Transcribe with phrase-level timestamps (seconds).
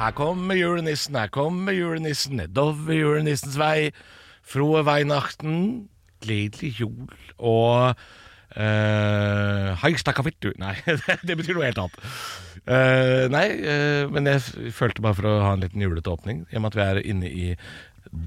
[0.00, 3.90] Her kommer julenissen, her kommer julenissen, nedover julenissens vei.
[4.48, 5.90] Froe Weinachten,
[6.24, 7.90] gledelig jul og
[8.56, 10.72] uh, Hei, stakkafitt, Nei,
[11.28, 12.08] det betyr noe helt annet.
[12.64, 16.56] Uh, nei, uh, men jeg følte bare for å ha en liten julete åpning, i
[16.56, 17.52] og med at vi er inne i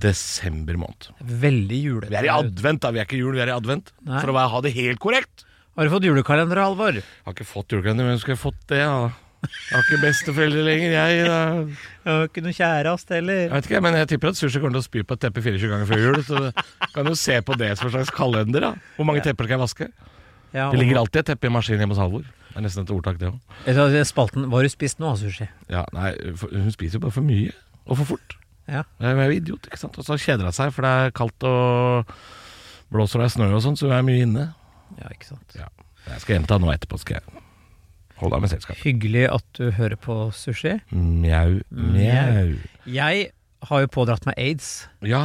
[0.05, 1.09] desember måned.
[1.25, 2.13] Veldig julete.
[2.13, 2.93] Vi er i advent, da.
[2.93, 3.89] Vi er ikke jul, vi er i advent.
[4.05, 4.21] Nei.
[4.21, 5.47] For å ha det helt korrekt.
[5.73, 7.01] Har du fått julekalender, Halvor?
[7.01, 9.09] Har ikke fått julekalender, men skulle jeg fått det, da?
[9.43, 11.25] Jeg har ikke besteforeldre lenger, jeg.
[11.27, 11.37] da
[12.03, 13.39] Jeg har ikke noe kjæreste heller.
[13.41, 15.43] Jeg vet ikke, men jeg tipper at Sushi kommer til å spy på et teppe
[15.43, 16.19] 24 ganger før jul.
[16.27, 18.67] Så du kan jo se på det som en slags kalender.
[18.67, 19.89] da Hvor mange tepper skal jeg vaske?
[20.53, 22.23] Ja, Det ligger alltid et teppe i maskinen hjemme hos Halvor.
[22.53, 24.05] Det er nesten et ordtak, det òg.
[24.05, 25.49] Spalten Hva har du spist nå, sushi?
[25.73, 26.13] Ja, nei,
[26.53, 27.51] hun spiser jo bare for mye.
[27.87, 28.37] Og for fort.
[28.69, 28.83] Ja.
[29.01, 29.97] Hun er jo idiot, ikke sant.
[29.97, 32.13] Og så kjeder hun seg, for det er kaldt og
[32.93, 34.51] blåser og det er snø og sånn, så hun er mye inne.
[35.01, 35.57] ja, ikke sant.
[35.57, 35.67] Ja.
[36.07, 37.42] Jeg skal gjenta nå etterpå, skal jeg
[38.25, 38.79] holde deg med selskap.
[38.83, 40.77] Hyggelig at du hører på sushi.
[40.93, 42.55] Mjau, mjau.
[42.89, 43.27] Jeg
[43.69, 44.71] har jo pådratt meg aids.
[45.07, 45.23] Ja.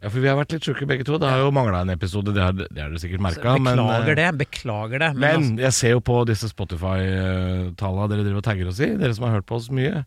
[0.00, 1.18] ja, for vi har vært litt sjuke begge to.
[1.20, 3.56] Det har jo mangla en episode, det har, det har du sikkert merka.
[3.60, 4.28] Beklager det.
[4.40, 5.10] Beklager det.
[5.16, 9.16] Men, Men jeg ser jo på disse Spotify-tallene dere driver og tagger oss i, dere
[9.16, 10.04] som har hørt på oss mye,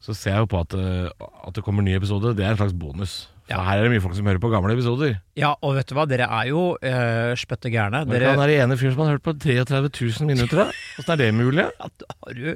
[0.00, 2.32] så ser jeg jo på at, eh, at det kommer ny episode.
[2.38, 3.18] Det er en slags bonus.
[3.50, 3.58] Ja.
[3.66, 5.16] her er det mye folk som hører på gamle episoder.
[5.38, 8.04] ja, og vet du hva, dere er jo uh, spøtte gærne.
[8.06, 8.30] Dere...
[8.30, 10.64] Han er den ene fyren som har hørt på 33 000 minutter.
[10.64, 10.66] da.
[11.02, 11.66] Åssen er det mulig?
[11.82, 12.50] ja, da, har du,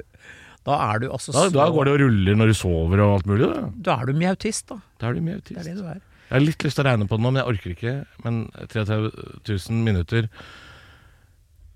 [0.65, 3.15] da er du altså Da, så da går det og ruller når du sover og
[3.19, 3.49] alt mulig.
[3.51, 4.79] Da, Da er du mye autist, da.
[5.01, 5.99] da er du mye Det er det du er.
[6.25, 7.91] Jeg har litt lyst til å regne på det nå, men jeg orker ikke.
[8.25, 8.39] Men
[8.71, 9.11] 33
[9.45, 10.25] 000 minutter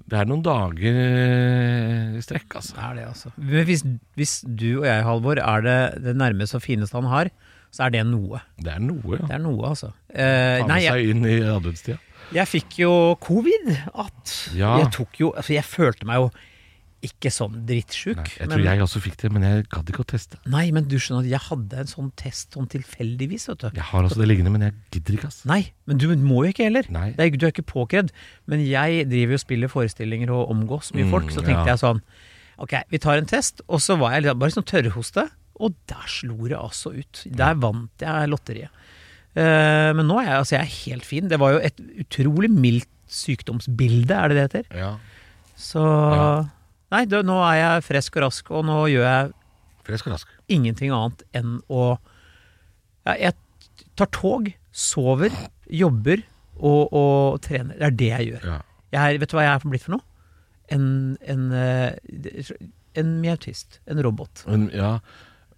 [0.10, 2.74] Det er noen dager eh, i strekk, altså.
[2.80, 3.30] Det er det, altså.
[3.68, 3.84] Hvis,
[4.18, 5.78] hvis du og jeg, Halvor, er det
[6.08, 7.30] det nærmeste og fineste han har,
[7.72, 8.42] så er det noe.
[8.58, 9.26] Det er noe, ja.
[9.28, 9.94] Det er noe, altså.
[10.14, 12.00] Ta Eh, med seg inn i adventstida.
[12.34, 13.74] jeg fikk jo covid.
[13.96, 14.78] At Ja.
[14.80, 16.32] Jeg tok jo Altså, jeg følte meg jo
[17.02, 18.18] ikke sånn drittsjuk.
[18.18, 20.36] Nei, jeg men- tror jeg også fikk det, men jeg gadd ikke å teste.
[20.46, 23.70] Nei, men du skjønner at jeg hadde en sånn test sånn tilfeldigvis, vet du.
[23.74, 25.46] Jeg har altså det liggende, men jeg gidder ikke, ass.
[25.46, 26.84] Nei, men du må jo ikke heller.
[26.92, 27.12] Nei.
[27.12, 28.10] Det er, du er ikke påkrevd.
[28.48, 31.78] Men jeg driver jo og spiller forestillinger og omgås mye Mm, folk, så tenkte ja.
[31.78, 32.02] jeg sånn
[32.60, 33.62] Ok, vi tar en test.
[33.70, 35.30] Og så var jeg litt- bare sånn tørrhoste,
[35.60, 37.24] og der slo det altså ut.
[37.40, 38.72] Der vant jeg lotteriet.
[39.38, 41.28] Uh, men nå er jeg, altså, jeg er helt fin.
[41.30, 44.80] Det var jo et utrolig mildt sykdomsbilde, er det det heter?
[44.80, 44.94] Ja.
[45.60, 46.32] Så Ja.
[46.90, 49.34] Nei, da, nå er jeg frisk og rask, og nå gjør jeg
[49.86, 50.32] Fresk og rask.
[50.50, 52.00] ingenting annet enn å
[53.06, 53.34] ja, Jeg
[53.98, 55.30] tar tog, sover,
[55.70, 56.24] jobber
[56.58, 57.78] og, og trener.
[57.78, 58.48] Det er det jeg gjør.
[58.54, 58.58] Ja.
[58.94, 60.06] Jeg er, vet du hva jeg er blitt for noe?
[60.74, 60.86] En,
[61.26, 62.72] en, en,
[63.02, 63.80] en mjautist.
[63.90, 64.44] En robot.
[64.50, 64.96] En, ja,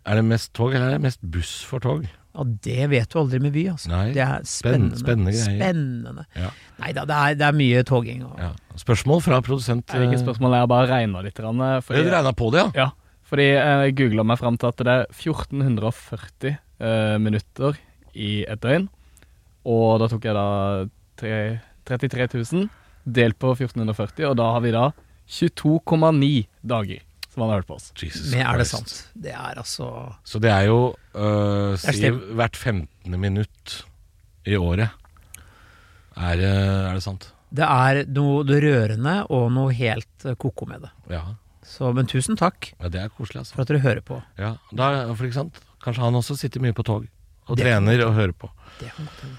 [0.06, 2.08] er det mest tog, eller er det mest buss for tog?
[2.32, 3.90] Ja, det vet du aldri med Vy, altså.
[3.92, 5.00] Nei, det er spennende.
[5.00, 5.58] spennende greier.
[5.60, 6.24] Spennende.
[6.40, 6.52] Ja.
[6.80, 8.24] Nei da, det er, det er mye toging.
[8.30, 8.52] Og, ja.
[8.80, 11.42] Spørsmål fra produsent Det er ikke eh, spørsmål, jeg har bare regna litt.
[11.44, 12.72] eh, Fordi, Du regna på det, ja?
[12.86, 17.78] ja, fordi jeg googla meg fram til at det er 1440 uh, minutter
[18.16, 18.88] i et døgn.
[19.68, 20.48] Og da tok jeg da
[21.20, 21.36] 3,
[21.86, 22.70] 33 000
[23.06, 24.88] delt på 1440, og da har vi da
[25.28, 27.04] 22,9 dager
[27.42, 27.90] som har hørt på oss.
[27.98, 28.72] Jesus Men er det Christ.
[28.78, 29.24] sant?
[29.28, 29.90] Det er altså
[30.24, 30.80] Så det er jo
[31.16, 33.20] uh, er Si stem- hvert 15.
[33.20, 33.78] minutt
[34.46, 34.90] i året.
[36.18, 36.50] Er, det-
[36.90, 37.32] er det sant?
[37.52, 40.92] Det er noe rørende og noe helt eh, ko-ko med det.
[41.12, 41.24] Ja.
[41.68, 43.56] Så, men tusen takk ja, det er koselig, altså.
[43.56, 44.22] for at dere hører på.
[44.40, 45.60] Ja, da, for ikke sant?
[45.84, 47.08] Kanskje han også sitter mye på tog
[47.48, 48.50] og Det- trener og hører på.
[48.80, 49.38] Det kan godt hende.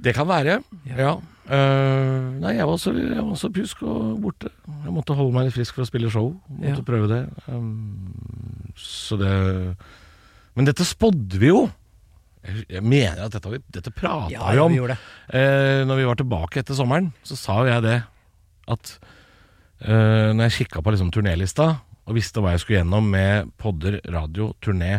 [0.00, 0.96] Det kan være, Ja.
[0.96, 1.12] ja.
[1.50, 4.50] Eh, nei, jeg var, også, jeg var også pjusk og borte.
[4.84, 6.28] Jeg måtte holde meg litt frisk for å spille show.
[6.48, 6.86] Måtte Ja.
[6.86, 7.20] prøve det.
[7.48, 9.76] Um, så det
[10.54, 11.64] Men dette spådde vi jo!
[12.46, 14.72] Jeg, jeg mener at dette, dette prata Ja, vi om.
[14.72, 15.84] vi uh.
[15.86, 17.98] Når vi var tilbake etter sommeren, så sa jo jeg det
[18.70, 18.98] at
[19.84, 24.00] uh, når jeg kikka på liksom turnélista og visste hva jeg skulle gjennom med podder,
[24.10, 24.96] radio, turné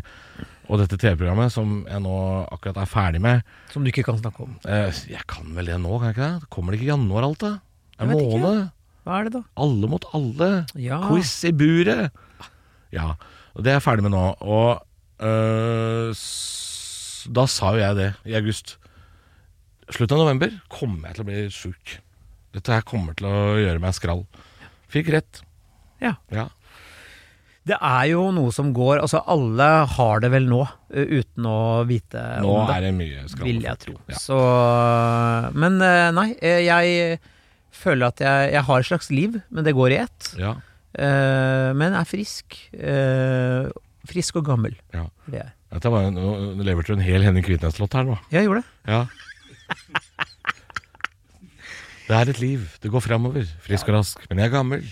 [0.72, 2.14] og dette TV-programmet som jeg nå
[2.56, 3.42] akkurat er ferdig med
[3.74, 4.54] Som du ikke kan snakke om.
[4.64, 6.50] eh, Jeg kan vel det nå, kan jeg ikke det?
[6.56, 7.52] Kommer det ikke i januar alt, da?
[8.00, 8.70] En måned?
[9.04, 9.42] Hva er det, da?
[9.60, 10.48] Alle mot alle.
[10.80, 11.02] Ja.
[11.10, 12.14] Quiz i buret.
[12.96, 13.16] Ja,
[13.56, 14.24] og det er jeg ferdig med nå.
[14.46, 14.80] Og
[15.26, 16.14] øh,
[17.36, 18.78] da sa jo jeg det i august.
[19.92, 21.98] Slutten av november kommer jeg til å bli sjuk.
[22.56, 24.24] Dette her kommer til å gjøre meg skrall.
[24.92, 25.42] Fikk rett.
[26.04, 26.16] Ja.
[26.32, 26.48] Ja.
[27.70, 30.64] Det er jo noe som går Altså, alle har det vel nå,
[30.98, 32.74] eh, uten å vite Nå om det.
[32.74, 33.46] Nå er det mye skam.
[33.46, 33.94] vil jeg tro.
[34.10, 34.18] Ja.
[34.18, 34.40] Så
[35.54, 37.20] Men eh, nei, eh, jeg
[37.72, 40.32] føler at jeg, jeg har et slags liv, men det går i ett.
[40.42, 40.56] Ja.
[40.98, 42.58] Men er frisk.
[44.12, 44.74] Frisk og gammel.
[44.94, 45.06] Ja.
[45.30, 45.54] Det er.
[45.72, 48.18] Dette var, en- nå lever du en hel Henning Kvitnes-låt her nå.
[48.34, 48.92] Jeg gjorde det.
[48.92, 49.06] Ja.
[52.10, 52.66] Det er et liv.
[52.84, 53.46] Det går framover.
[53.64, 54.26] Frisk og rask.
[54.30, 54.84] Men jeg er gammel.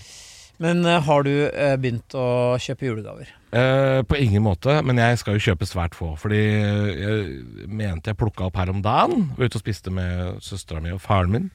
[0.60, 3.32] Men eh, har du eh, begynt å kjøpe julegaver?
[3.56, 6.12] Eh, på ingen måte, men jeg skal jo kjøpe svært få.
[6.20, 9.30] Fordi jeg mente jeg plukka opp her om dagen.
[9.38, 11.48] Var ute og spiste med søstera mi og faren min.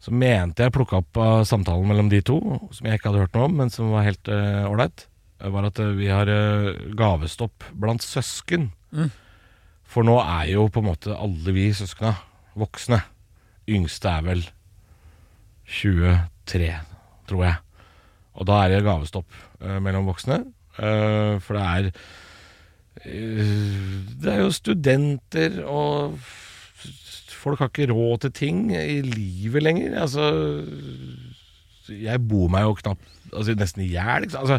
[0.00, 2.38] Så mente jeg plukka opp av samtalen mellom de to,
[2.72, 5.06] som jeg ikke hadde hørt noe om, men som var helt ålreit,
[5.40, 8.70] var at uh, vi har uh, gavestopp blant søsken.
[8.94, 9.10] Mm.
[9.88, 12.14] For nå er jo på en måte alle vi søskna
[12.56, 13.02] voksne.
[13.66, 14.48] Yngste er vel
[15.82, 16.72] 23,
[17.26, 17.65] tror jeg.
[18.36, 20.42] Og da er det gavestopp eh, mellom voksne.
[20.76, 21.86] Eh, for det er
[23.06, 23.54] eh,
[24.20, 26.18] Det er jo studenter, og
[27.36, 29.96] folk har ikke råd til ting i livet lenger.
[30.02, 30.26] Altså
[31.88, 34.28] Jeg bor meg jo knapt altså, nesten i hjel.
[34.36, 34.58] Altså,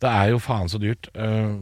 [0.00, 1.10] det er jo faen så dyrt.
[1.14, 1.54] Eh,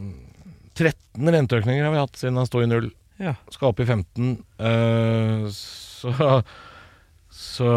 [0.79, 2.91] 13 renteøkninger har vi hatt siden han sto i null.
[3.19, 3.33] Ja.
[3.51, 4.37] Skal opp i 15.
[4.63, 6.41] eh, så
[7.39, 7.67] så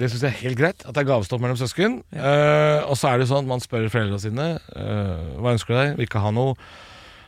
[0.00, 1.98] det syns jeg er helt greit, at det er gavestopp mellom søsken.
[2.14, 5.74] Eh, og så er det jo sånn at man spør foreldrene sine uh, hva ønsker
[5.74, 6.56] du deg, vil ikke ha noe.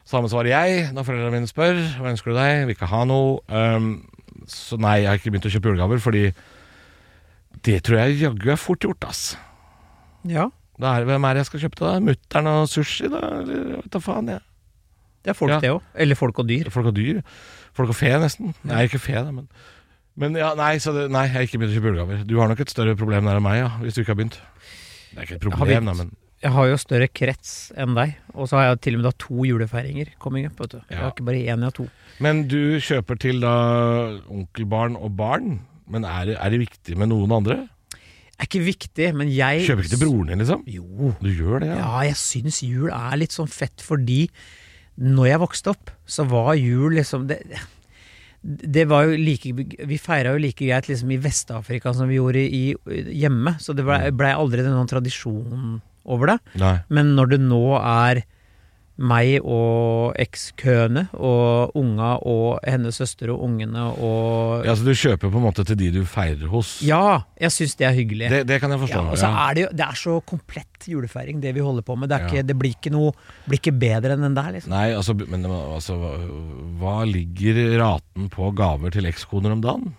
[0.09, 3.37] Samme svarer jeg når foreldrene mine spør hva ønsker du deg, vil ikke ha noe.
[3.53, 3.93] Um,
[4.51, 6.25] så nei, jeg har ikke begynt å kjøpe julegaver, fordi
[7.63, 9.23] det tror jeg jaggu er fort gjort, ass.
[10.29, 10.49] ja.
[10.83, 11.99] Er hvem er det jeg skal kjøpe til, da?
[12.03, 13.21] Mutter'n og sushi, da?
[13.39, 14.41] Eller vet da faen, jeg.
[15.23, 15.59] Det er folk, Ja.
[15.63, 15.83] det òg.
[15.95, 16.71] Eller folk og dyr.
[16.75, 17.21] Folk og dyr.
[17.77, 18.51] Folk og fe, nesten.
[18.67, 19.47] Nei, ikke fe, da, men
[20.21, 22.25] Men ja, nei, så det, nei, jeg har ikke begynt å kjøpe julegaver.
[22.29, 24.37] Du har nok et større problem der enn meg, ja, hvis du ikke har begynt.
[25.13, 26.13] Det er ikke et Jeg problem, da, men
[26.43, 29.13] Jeg har jo større krets enn deg, og så har jeg til og med da
[29.25, 30.59] to julefeiringer coming up.
[30.61, 30.81] vet du.
[30.91, 31.87] Jeg har ikke bare én, jeg har to.
[32.21, 33.53] Men du kjøper til da
[34.29, 35.61] onkelbarn og barn.
[35.93, 37.63] Men er er det viktig med noen andre?
[38.41, 40.63] Er ikke viktig, men jeg Kjøper ikke til broren din, liksom?
[40.67, 41.13] Jo.
[41.23, 41.77] Du gjør det, ja?
[41.79, 44.25] Ja, jeg syns jul er litt sånn fett fordi
[44.99, 47.39] når jeg vokste opp, så var jul liksom det,
[48.43, 49.53] det var jo like
[49.87, 52.63] Vi feira jo like greit liksom i Vest-Afrika som vi gjorde i,
[53.15, 56.39] hjemme, så det blei ble aldri noen tradisjon over det.
[56.59, 56.77] Nei.
[56.91, 58.25] Men når det nå er
[59.03, 65.33] meg og ekskøene og unga og hennes søster og ungene og Ja, Så du kjøper
[65.33, 66.77] på en måte til de du feirer hos?
[66.87, 68.31] Ja, jeg syns det er hyggelig.
[68.31, 69.01] Det, det kan jeg forstå.
[69.03, 71.97] Ja, og så er det jo Det er så komplett julefeiring, det vi holder på
[71.99, 72.09] med.
[72.11, 72.29] Det, er Ja.
[72.31, 73.13] ikke, det blir ikke noe
[73.47, 74.71] Blir ikke bedre enn den der, liksom.
[74.75, 75.99] Nei, altså, men altså,
[76.79, 79.93] hva ligger raten på gaver til ekskoner om dagen?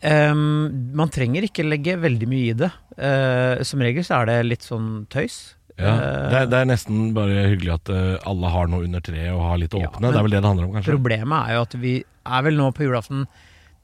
[0.00, 2.70] Um, man trenger ikke legge veldig mye i det.
[2.96, 5.53] Uh, som regel så er det litt sånn tøys.
[5.78, 9.02] Ja, Eh, det, er, det er nesten bare hyggelig at eh, alle har noe under
[9.02, 10.06] treet og har litt å åpne.
[10.06, 10.94] Ja, det er vel det det handler om, kanskje?
[10.94, 13.24] Problemet er jo at vi er vel nå på julaften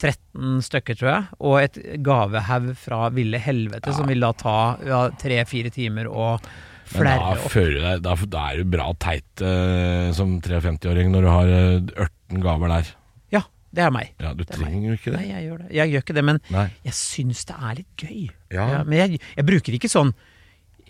[0.01, 4.57] 13 stykker, tror jeg, og et gavehaug fra ville helvete som vil da ta
[4.87, 6.47] ja, tre-fire timer Men
[6.95, 7.53] flerre opp.
[7.53, 12.41] deg, da, da er du bra teit uh, som 53-åring når du har uh, 18
[12.47, 12.95] gaver der.
[13.37, 13.45] Ja,
[13.77, 14.15] det er meg.
[14.17, 15.21] Ja, Du Det er trenger jo ikke det.
[15.21, 15.71] Nei, jeg gjør det.
[15.77, 16.67] Jeg gjør ikke det, men Nei.
[16.89, 18.21] jeg syns det er litt gøy.
[18.57, 18.69] Ja.
[18.89, 20.15] men jeg, jeg bruker ikke sånn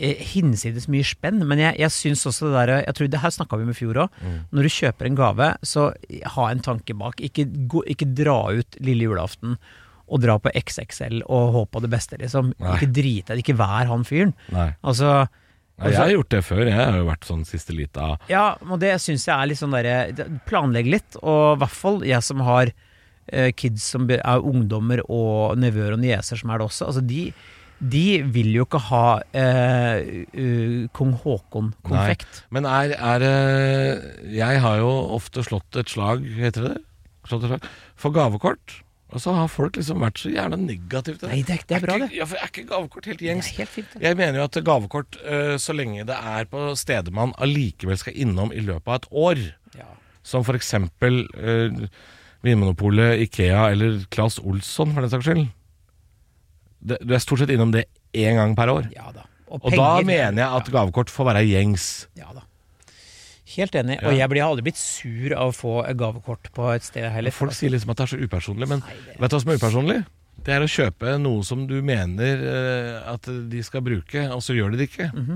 [0.00, 3.58] hinsides mye spenn, men jeg, jeg syns også det der Jeg tror det her snakka
[3.58, 4.17] vi om i fjor òg.
[4.25, 4.38] Mm.
[4.56, 5.91] Når du kjøper en gave, så
[6.37, 7.20] ha en tanke bak.
[7.20, 9.58] Ikke, gå, ikke dra ut lille julaften
[10.10, 12.51] og dra på XXL og håpe på det beste, liksom.
[12.58, 12.72] Nei.
[12.77, 14.34] Ikke drit deg, ikke vær han fyren.
[14.51, 15.29] Altså
[15.81, 16.63] Nei, jeg har gjort det før.
[16.69, 19.72] Jeg har jo vært sånn siste lita Ja, og det syns jeg er litt sånn
[19.72, 22.72] derre Planlegg litt, og i hvert fall jeg som har
[23.32, 26.91] eh, kids som er ungdommer og nevøer og nieser som er det også.
[26.91, 27.22] Altså de,
[27.81, 32.43] de vil jo ikke ha eh, uh, kong Haakon-konfekt.
[32.53, 33.25] Men er, er
[34.29, 36.84] Jeg har jo ofte slått et slag, heter det det?
[37.31, 38.81] Slått et slag, for gavekort.
[39.10, 41.31] Og så har folk liksom vært så gjerne negative til det.
[41.32, 42.19] Nei, det er, det er bra, ikke, det.
[42.20, 44.03] Ja, for er ikke gavekort helt Det er helt fint, det.
[44.06, 48.15] Jeg mener jo at gavekort, uh, så lenge det er på steder man allikevel skal
[48.15, 49.43] innom i løpet av et år,
[49.79, 49.89] Ja.
[50.22, 51.70] som for eksempel eh,
[52.43, 55.49] Vinmonopolet, Ikea eller Claes Olsson for den saks skyld.
[56.81, 58.89] Det, du er stort sett innom det én gang per år.
[58.96, 59.27] ja da.
[59.51, 61.87] Og da mener jeg at gavekort får være gjengs.
[62.19, 62.44] Ja da.
[63.51, 63.96] Helt enig.
[63.99, 64.06] Ja.
[64.08, 67.34] Og jeg blir aldri blitt sur av å få gavekort på et sted heller.
[67.34, 69.51] Folk sier liksom at det er så upersonlig, men Nei, det- vet du hva som
[69.51, 69.99] er upersonlig?
[70.41, 74.55] Det er å kjøpe noe som du mener eh, at de skal bruke, og så
[74.56, 75.10] gjør de det ikke.
[75.13, 75.27] Mm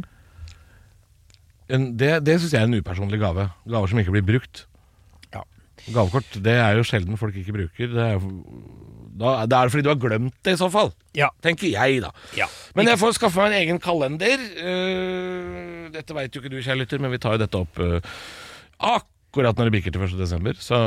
[1.68, 1.96] -hmm.
[1.98, 3.50] det det syns jeg er en upersonlig gave.
[3.66, 4.66] Gaver som ikke blir brukt.
[5.34, 5.42] Ja.
[5.92, 7.86] Gavekort det er jo sjelden folk ikke bruker.
[7.86, 8.44] Det er, jo-
[9.14, 10.90] Da, da er det fordi du har glemt det, i så fall.
[11.14, 11.28] Ja.
[11.44, 12.10] Tenker jeg, da.
[12.38, 12.48] Ja.
[12.74, 14.42] Men jeg får skaffe meg en egen kalender.
[14.58, 18.16] Uh, dette veit jo ikke du, kjære lytter, men vi tar jo dette opp uh,
[18.82, 20.18] akkurat når det bikker til 1.
[20.18, 20.58] desember.
[20.58, 20.78] Så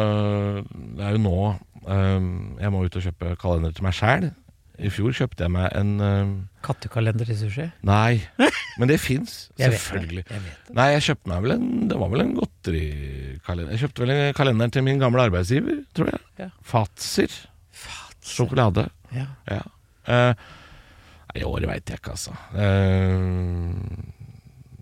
[0.98, 1.40] det er jo nå
[1.88, 2.28] eh,
[2.64, 4.30] jeg må ut og kjøpe kalender til meg sjæl.
[4.78, 6.34] I fjor kjøpte jeg meg en eh,
[6.66, 7.66] Kattekalender til sushi?
[7.88, 8.20] Nei,
[8.80, 9.48] men det fins.
[9.58, 10.26] Jeg vet det, Selvfølgelig.
[10.30, 10.76] jeg vet det.
[10.78, 13.74] Nei, jeg kjøpte meg vel en Det var vel en godterikalender.
[13.74, 16.26] Jeg kjøpte vel en kalender til min gamle arbeidsgiver, tror jeg.
[16.44, 16.52] Ja.
[16.76, 17.40] Fatser.
[18.28, 18.88] Sjokolade.
[19.16, 19.28] Ja.
[19.50, 19.64] Ja.
[20.08, 20.34] Uh,
[21.32, 22.36] nei, I året veit jeg ikke, altså.
[22.54, 23.74] Uh,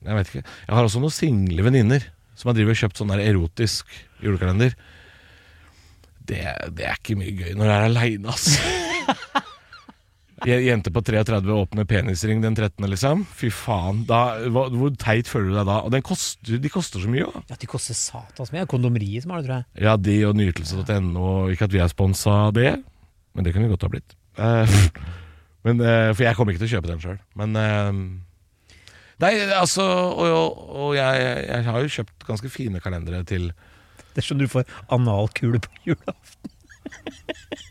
[0.05, 0.43] jeg vet ikke.
[0.67, 4.75] Jeg har også noen single venninner som har drivet og kjøpt sånn der erotisk julekalender.
[6.25, 6.41] Det,
[6.75, 9.43] det er ikke mye gøy når jeg er aleine, altså.
[10.45, 13.23] Jente på 33 åpner penisring den 13., liksom.
[13.33, 14.03] Fy faen.
[14.09, 15.77] Da, hva, hvor teit føler du deg da?
[15.87, 17.37] Og den koster, de koster så mye òg.
[17.49, 18.67] Ja, de koster satans mye.
[18.69, 19.85] Kondomeriet som har det, tror jeg.
[19.87, 21.31] Ja, de og nytelse.no.
[21.53, 22.75] Ikke at vi er sponsa av det,
[23.35, 24.15] men det kunne vi godt ha blitt.
[24.39, 24.77] Eh,
[25.67, 27.19] men, eh, for jeg kommer ikke til å kjøpe den sjøl.
[27.39, 27.91] Men eh,
[29.23, 29.83] Nei, altså
[30.19, 33.45] Og, og, jeg, jeg har jo kjøpt ganske fine kalendere til
[34.11, 36.51] Det er sånn du får analkule på julaften.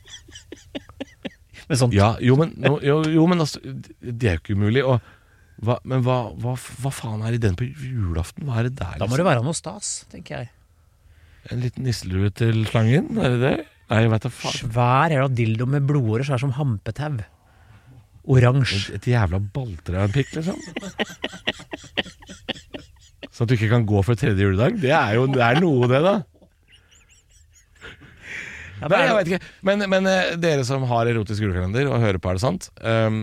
[1.69, 1.95] Med sånt.
[1.97, 4.83] Ja, jo, men, no, jo, jo, men altså Det er jo ikke umulig.
[4.85, 4.99] Og,
[5.65, 8.45] hva, men hva, hva, hva faen er i den på julaften?
[8.49, 8.99] Hva er det der?
[9.01, 10.51] Da må det være noe stas, tenker jeg.
[11.53, 13.13] En liten nisselue til slangen?
[13.21, 13.55] Er det det?
[13.91, 14.59] Nei, jeg vet da faen.
[14.63, 17.19] Svær jævla dildo med blodårer svær som hampetau.
[18.25, 18.79] Oransje.
[18.95, 20.57] Et, et jævla balltre av en pikk, liksom.
[23.35, 24.79] Sånn at du ikke kan gå for tredje juledag.
[24.81, 26.15] Det er jo det er noe, det, da.
[28.81, 29.49] Ja, Nei, jeg vet ikke.
[29.67, 32.69] Men, men eh, dere som har erotisk julekalender og hører på, er det sant?
[32.85, 33.23] Ehm,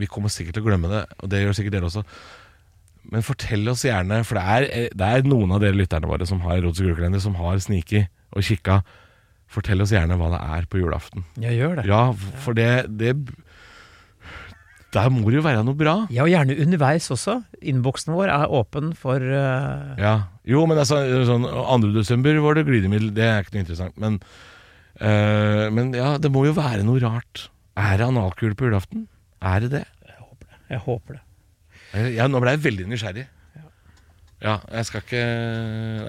[0.00, 2.02] vi kommer sikkert til å glemme det, og det gjør sikkert dere også.
[3.12, 6.26] Men fortell oss gjerne, for det er, eh, det er noen av dere lytterne våre
[6.28, 8.80] som har erotisk julekalender, som har sniket og kikka.
[9.50, 11.26] Fortell oss gjerne hva det er på julaften.
[11.40, 11.86] Ja, gjør det.
[11.88, 12.02] Ja,
[12.42, 13.14] for det, det
[14.96, 15.96] Der må det jo være noe bra.
[16.12, 17.38] Ja, og gjerne underveis også.
[17.60, 19.94] Innboksen vår er åpen for uh...
[20.00, 20.16] Ja.
[20.46, 21.92] Jo, men altså, sånn 2.
[21.96, 23.12] desember var det glidemiddel.
[23.14, 23.98] Det er ikke noe interessant.
[24.02, 24.18] Men,
[25.02, 27.48] uh, men ja, det må jo være noe rart.
[27.76, 29.06] Er det analkule på julaften?
[29.44, 29.86] Er det det?
[30.66, 31.22] Jeg håper det.
[32.16, 33.26] Ja, nå ble jeg veldig nysgjerrig.
[34.42, 35.22] Ja, jeg skal ikke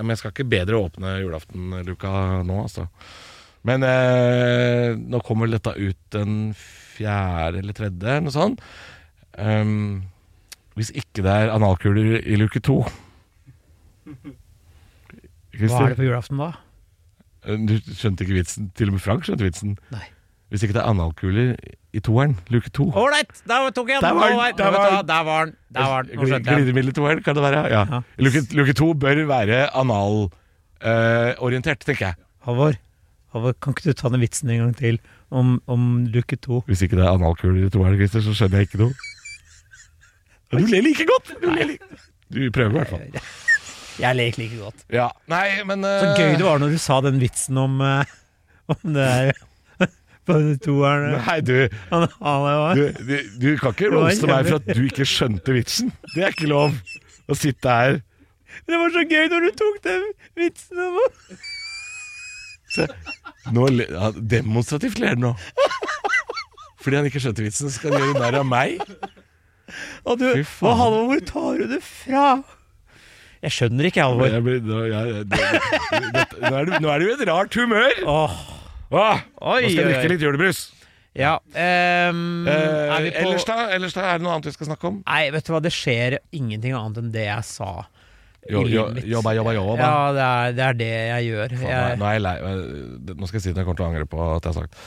[0.01, 2.11] Men jeg skal ikke bedre åpne julaftenluka
[2.47, 2.87] nå, altså.
[3.65, 8.59] Men eh, nå kommer vel dette ut den fjerde eller tredje, noe sånt.
[9.37, 10.03] Um,
[10.77, 12.77] hvis ikke det er analkuler i luke to
[15.57, 16.49] Hva er det på julaften da?
[17.45, 18.63] Eh, Du skjønte ikke vitsen?
[18.77, 19.71] Til og med Frank skjønte vitsen.
[19.93, 20.07] Nei.
[20.47, 21.47] Hvis ikke det er analkuler
[21.91, 24.07] i toeren, luke to Ålreit, der tok jeg den!
[24.07, 24.55] Der var den,
[25.75, 26.15] der var den.
[26.45, 27.61] Glidemiddel i toeren, kan det være?
[27.73, 27.81] Ja.
[27.91, 27.99] Ja.
[28.23, 32.15] Luke, luke to bør være analorientert, tenker jeg.
[32.47, 32.73] Halvor,
[33.33, 36.61] kan ikke du ta den vitsen en gang til om, om luke to?
[36.67, 38.95] Hvis ikke det er analkuler i toeren, Christer, så skjønner jeg ikke noe.
[40.53, 41.33] Du ler like godt!
[41.41, 41.99] Du, ler like.
[42.31, 43.27] du prøver i hvert fall.
[43.97, 44.85] Jeg leker like godt.
[44.93, 48.05] Ja, nei, men Så eh, gøy det var når du sa den vitsen om, uh,
[48.71, 49.43] om det der
[50.29, 51.17] på toeren.
[51.17, 51.55] Nei, du,
[51.91, 55.91] Han, han du, du, du kan ikke roaste meg for at du ikke skjønte vitsen.
[56.13, 56.77] Det er ikke lov
[57.27, 57.99] å sitte her
[58.69, 61.01] Det var så gøy når du tok den vitsen om
[62.73, 62.87] Se,
[63.55, 65.33] nå, le- ja, Demonstrativt ler han nå.
[66.83, 68.77] Fordi han ikke skjønte vitsen, skal han gjøre narr av meg.
[70.07, 70.69] Og du, Fy faen.
[70.71, 72.25] og Halvor, hvor tar du det fra?
[73.43, 74.29] Jeg skjønner ikke, Halvor.
[74.31, 75.41] Jeg blir, nå, jeg, det,
[76.15, 77.99] det, nå, er du, nå er du i et rart humør!
[78.07, 78.37] Åh,
[78.87, 80.11] Åh, Oi, nå skal jeg oi, drikke oi.
[80.13, 80.59] litt julebrus.
[81.19, 81.33] ja.
[81.51, 84.69] ehm, Eh, er vi på ellers, da, ellers da, er det noe annet vi skal
[84.71, 85.01] snakke om?
[85.03, 87.71] Nei, vet du hva, det skjer ingenting annet enn det jeg sa.
[88.47, 89.07] I Jo, livet mitt.
[89.11, 89.77] jobba, jobba, jobba.
[89.81, 91.55] Ja, det er, det er det jeg gjør.
[91.59, 93.85] Faen, Jeg nå, er jeg lei, eh, nå skal jeg si at jeg kommer til
[93.85, 94.77] å angre på at jeg har sagt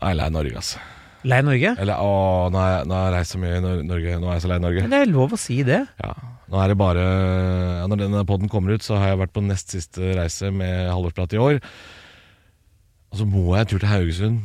[0.00, 0.82] Nå er jeg lei Norge, altså.
[1.28, 1.70] Lei Norge?
[1.84, 2.12] Eller å,
[2.52, 4.14] nå har jeg, nå har jeg reist så mye i Norge.
[4.22, 4.84] Nå er jeg så lei Norge.
[4.86, 5.80] Men det er lov å si det.
[6.00, 6.12] Ja,
[6.50, 9.42] nå er det bare ja, Når denne podden kommer ut, så har jeg vært på
[9.44, 11.60] nest siste reise med halvårsprat i år.
[13.10, 14.40] Og så må jeg en tur til Haugesund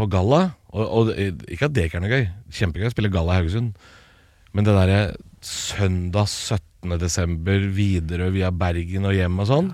[0.00, 0.40] på galla.
[0.72, 2.26] Og, og ikke at det ikke er noe gøy.
[2.56, 3.76] Kjempegøy å spille galla i Haugesund.
[4.54, 5.00] Men det derre
[5.44, 6.96] søndag 17.
[7.00, 9.68] desember, Widerøe via Bergen og hjem og sånn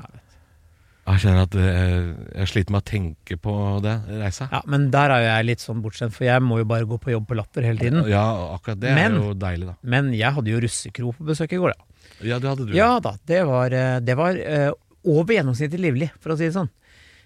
[1.07, 2.11] Jeg kjenner at eh,
[2.41, 4.47] jeg sliter med å tenke på det, reisa.
[4.53, 6.99] Ja, Men der er jo jeg litt sånn bortskjemt, for jeg må jo bare gå
[7.03, 8.05] på jobb på Latter hele tiden.
[8.11, 8.23] Ja,
[8.55, 9.75] akkurat det Men- er jo deilig, da.
[9.83, 11.85] Men jeg hadde jo russekro på besøk i går, da.
[12.23, 12.73] Ja, det hadde du.
[12.79, 14.71] Ja da, det var, eh, det var eh,
[15.05, 16.71] over gjennomsnittet livlig, for å si det sånn.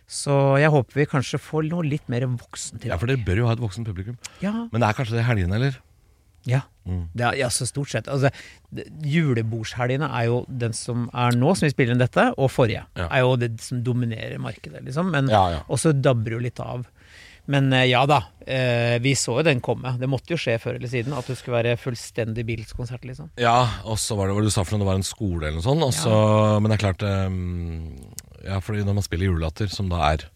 [0.08, 2.94] Så jeg håper vi kanskje får noe litt mer voksen tilbake.
[2.94, 4.16] Ja, for dere bør jo ha et voksen publikum.
[4.40, 5.76] Ja, Men det er kanskje det i helgene, eller?
[6.46, 6.62] Ja.
[6.86, 7.08] Mm.
[7.18, 8.06] Det er, ja, så stort sett.
[8.06, 8.30] Altså,
[9.02, 12.84] julebordshelgene er jo den som er nå, som vi spiller inn dette, og forrige.
[12.98, 13.08] Ja.
[13.10, 15.10] Er jo det som dominerer markedet, liksom.
[15.14, 15.64] Men Ja, ja.
[15.72, 16.86] også dabber jo litt av.
[17.46, 19.92] Men eh, ja da, eh, vi så jo den komme.
[20.00, 23.30] Det måtte jo skje før eller siden at det skulle være fullstendig Beatles-konsert, liksom.
[23.38, 25.60] Ja, og så var det hva du sa for noe, det var en skole eller
[25.60, 25.84] noe sånt.
[25.86, 26.16] Også,
[26.60, 27.94] Men det er klart um,
[28.46, 30.26] Ja, fordi når man spiller julelatter, som da er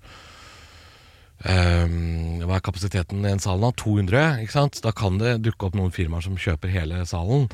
[1.48, 3.70] ehm, Hva er kapasiteten i en sal da?
[3.76, 4.80] 200, ikke sant?
[4.84, 7.48] Da kan det dukke opp noen firmaer som kjøper hele salen.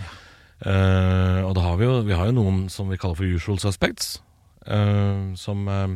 [0.56, 3.58] Uh, og da har vi jo Vi har jo noen som vi kaller for usual
[3.60, 4.22] suspects.
[4.64, 5.90] Uh, som uh,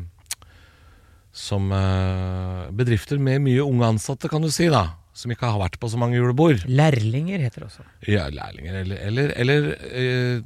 [1.32, 1.70] Som
[2.76, 4.97] bedrifter med mye unge ansatte, kan du si, da.
[5.14, 6.64] Som ikke har vært på så mange julebord.
[6.66, 7.85] Lærlinger heter det også.
[8.09, 10.42] Ja, lærlinger eller, eller, eller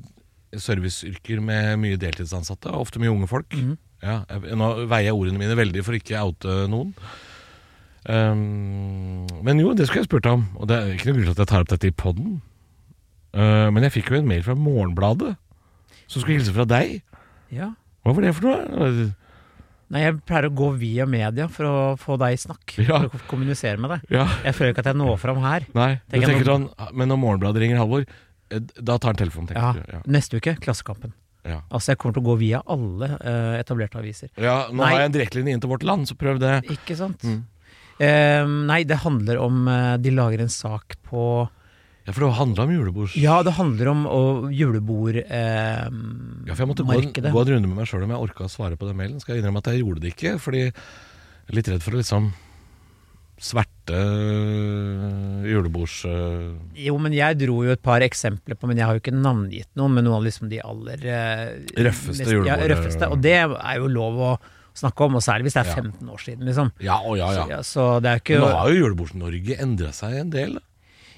[0.61, 3.57] serviceyrker med mye deltidsansatte, ofte mye unge folk.
[3.57, 3.77] Mm.
[4.05, 6.93] Ja, nå veier jeg ordene mine veldig for ikke å oute noen.
[8.05, 11.35] Um, men jo, det skulle jeg spurt om, og det er ikke noe grunn til
[11.37, 12.35] at jeg tar opp dette i poden.
[13.35, 15.33] men jeg fikk jo en mail fra Morgenbladet
[16.07, 17.01] som skulle hilse fra deg.
[17.51, 17.73] Ja.
[18.05, 19.09] Hva var det for noe?
[19.95, 22.77] Nei, jeg pleier å gå via media for å få deg i snakk.
[22.81, 23.03] Ja.
[23.13, 24.07] For å kommunisere med deg.
[24.17, 25.67] Ja, Jeg føler ikke at jeg når fram her.
[25.77, 25.91] nei.
[26.11, 26.69] Tenker tenker noen...
[26.73, 28.07] sånn, men når Morgenbladet ringer Halvor,
[28.51, 29.85] eh, da tar han telefonen, Ja, du.
[29.93, 30.01] Ja.
[30.11, 31.15] Neste uke, Klassekampen.
[31.45, 31.61] Ja.
[31.69, 34.31] Altså, jeg kommer til å gå via alle uh, etablerte aviser.
[34.41, 34.87] ja, nå Nei.
[34.95, 36.55] har jeg en direktelinje inn til Vårt Land, så prøv det.
[36.73, 37.21] Ikke sant?
[37.21, 37.43] Mm.
[38.03, 41.49] Eh, nei, det handler om eh, De lager en sak på
[42.05, 43.13] Ja, for det handla om julebord?
[43.17, 44.01] Ja, det handler om
[44.53, 45.31] julebordmarkedet.
[45.31, 48.25] eh, Ja, for jeg måtte gå en, gå en runde med meg sjøl om jeg
[48.27, 49.21] orka å svare på den mailen.
[49.23, 50.75] Skal jeg innrømme at jeg gjorde det ikke, fordi jeg
[51.49, 52.33] er litt redd for å liksom
[53.45, 55.97] sverte øh, julebords...
[56.07, 59.15] øh, Jo, men jeg dro jo et par eksempler på Men jeg har jo ikke
[59.17, 61.49] navngitt noen, men noen av liksom de aller eh,
[61.89, 63.09] Røffeste mest- Ja, røffeste.
[63.11, 64.31] Og det er jo lov å
[64.75, 66.71] snakke om, og særlig hvis det er 15 år siden, liksom.
[66.83, 67.59] Ja, å ja, ja.
[67.63, 70.57] Så, så det er ikke nå har jo Julebords-Norge endra seg en del,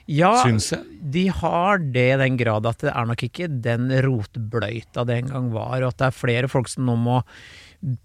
[0.06, 0.84] Ja, syns jeg.
[1.16, 5.32] de har det i den grad at det er nok ikke den rotbløyta det en
[5.32, 7.16] gang var, og at det er flere folk som nå må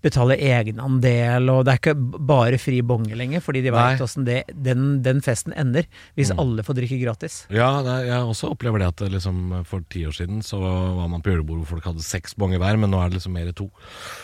[0.06, 1.96] betale egenandel, og det er ikke
[2.30, 6.40] bare fri bonge lenger, fordi de veit åssen den, den festen ender, hvis Mm.
[6.40, 7.46] alle får drikke gratis.
[7.50, 11.22] Ja, nei, jeg også opplever det at liksom, for ti år siden så var man
[11.26, 13.70] på julebord hvor folk hadde seks bonger hver, men nå er det liksom mer to.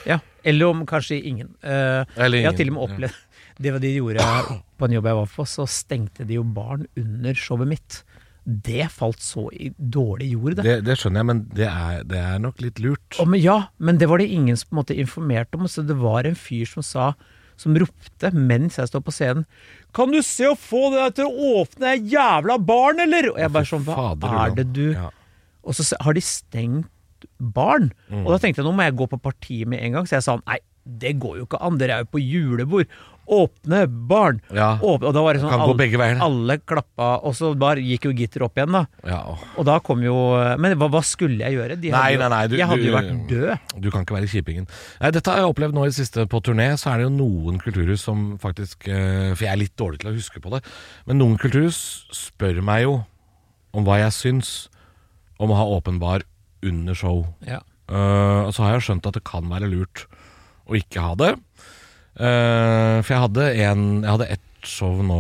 [0.06, 1.50] Ja, eller om kanskje ingen.
[1.66, 3.14] Uh, Eller jeg har til og med opplevd
[3.60, 4.22] Det var de gjorde
[4.78, 8.04] på en jobb jeg var på, så stengte de jo barn under showet mitt.
[8.48, 10.64] Det falt så i dårlig jord, det.
[10.64, 13.18] Det, det skjønner jeg, men det er, det er nok litt lurt.
[13.20, 15.68] Å, men ja, men det var det ingen som på en måte informerte om.
[15.68, 17.12] Så det var en fyr som sa
[17.58, 19.48] som ropte mens jeg står på scenen
[19.98, 23.32] Kan du se å få det der til å åpne ei jævla barn, eller?
[23.32, 24.12] Og jeg bare sånn Hva
[24.46, 25.10] er det du Ja.
[25.68, 26.88] Og så har de stengt
[27.38, 27.90] barn.
[28.08, 28.22] Mm.
[28.24, 30.06] Og da tenkte jeg nå må jeg gå på partiet med en gang.
[30.08, 31.80] Så jeg sa nei, det går jo ikke an.
[31.82, 32.94] Dere er jo på julebord.
[33.28, 34.38] Åpne barn.
[34.56, 34.78] Ja.
[34.80, 35.10] Åpne.
[35.10, 36.20] Og da var det sånn Kan gå begge veier.
[36.24, 38.86] alle klappa, og så bare gikk jo gitter opp igjen, da.
[39.04, 39.20] Ja.
[39.58, 40.16] Og da kom jo
[40.58, 41.76] Men hva, hva skulle jeg gjøre?
[41.82, 43.82] De Nei, nei, nei, du- jeg hadde jo vært død.
[43.84, 44.68] Du kan ikke være kjipingen.
[45.02, 46.70] Nei, dette har jeg opplevd nå i det siste på turné.
[46.80, 50.12] Så er det jo noen kulturhus som faktisk eh, For jeg er litt dårlig til
[50.12, 50.64] å huske på det.
[51.06, 53.04] Men noen kulturhus spør meg jo
[53.74, 54.70] om hva jeg syns
[55.40, 56.24] om å ha åpen bar
[56.64, 57.28] under show.
[57.46, 57.60] Ja.
[57.88, 60.08] Uh, og så har jeg skjønt at det kan være lurt
[60.68, 61.36] å ikke ha det.
[62.18, 65.20] Eh, for jeg hadde en Jeg hadde ett show nå